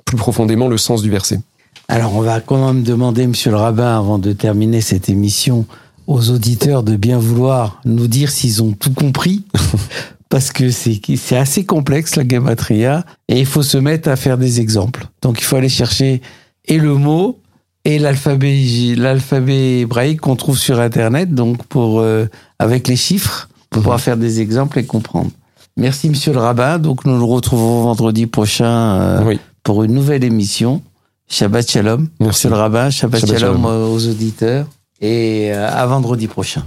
plus 0.05 0.17
profondément 0.17 0.69
le 0.69 0.77
sens 0.77 1.03
du 1.03 1.11
verset. 1.11 1.41
Alors, 1.89 2.15
on 2.15 2.23
va 2.23 2.41
quand 2.41 2.67
même 2.67 2.83
demander, 2.83 3.27
monsieur 3.27 3.51
le 3.51 3.57
rabbin, 3.57 3.99
avant 3.99 4.19
de 4.19 4.33
terminer 4.33 4.81
cette 4.81 5.09
émission, 5.09 5.67
aux 6.07 6.31
auditeurs 6.31 6.83
de 6.83 6.97
bien 6.97 7.19
vouloir 7.19 7.81
nous 7.85 8.07
dire 8.07 8.31
s'ils 8.31 8.63
ont 8.63 8.73
tout 8.73 8.93
compris. 8.93 9.45
parce 10.33 10.51
que 10.51 10.71
c'est 10.71 11.37
assez 11.37 11.65
complexe, 11.67 12.17
la 12.17 12.27
gematria, 12.27 13.05
et 13.29 13.39
il 13.41 13.45
faut 13.45 13.63
se 13.63 13.77
mettre 13.77 14.09
à 14.09 14.17
faire 14.17 14.39
des 14.39 14.61
exemples. 14.61 15.07
Donc, 15.21 15.39
il 15.41 15.45
faut 15.45 15.57
aller 15.57 15.69
chercher 15.69 16.23
et 16.65 16.79
le 16.79 16.95
mot, 16.95 17.39
et 17.85 17.99
l'alphabet 17.99 18.95
l'alphabet 18.97 19.81
hébraïque 19.81 20.23
qu'on 20.23 20.37
trouve 20.37 20.57
sur 20.57 20.81
Internet, 20.81 21.35
donc 21.35 21.63
pour, 21.67 22.01
euh, 22.01 22.31
avec 22.59 22.89
les 22.89 22.97
chiffres, 22.97 23.51
pour 23.69 23.83
pouvoir 23.83 24.01
faire 24.01 24.17
des 24.17 24.41
exemples 24.41 24.79
et 24.79 24.87
comprendre. 24.87 25.31
Merci, 25.77 26.09
monsieur 26.09 26.33
le 26.33 26.39
rabbin. 26.39 26.79
Donc, 26.79 27.05
nous 27.05 27.19
nous 27.19 27.27
retrouvons 27.27 27.83
vendredi 27.83 28.27
prochain 28.27 29.01
euh, 29.01 29.25
Oui. 29.27 29.39
pour 29.63 29.83
une 29.83 29.93
nouvelle 29.93 30.25
émission. 30.25 30.81
Shabbat 31.33 31.71
Shalom, 31.71 32.09
Merci. 32.21 32.29
monsieur 32.29 32.51
le 32.51 32.57
rabbin. 32.57 32.91
Shabbat, 32.91 33.21
Shabbat 33.23 33.39
Shalom, 33.39 33.63
Shalom. 33.63 33.93
aux 33.95 34.07
auditeurs. 34.07 34.67
Et 35.01 35.49
euh, 35.51 35.67
à 35.67 35.87
vendredi 35.87 36.29
prochain. 36.29 36.63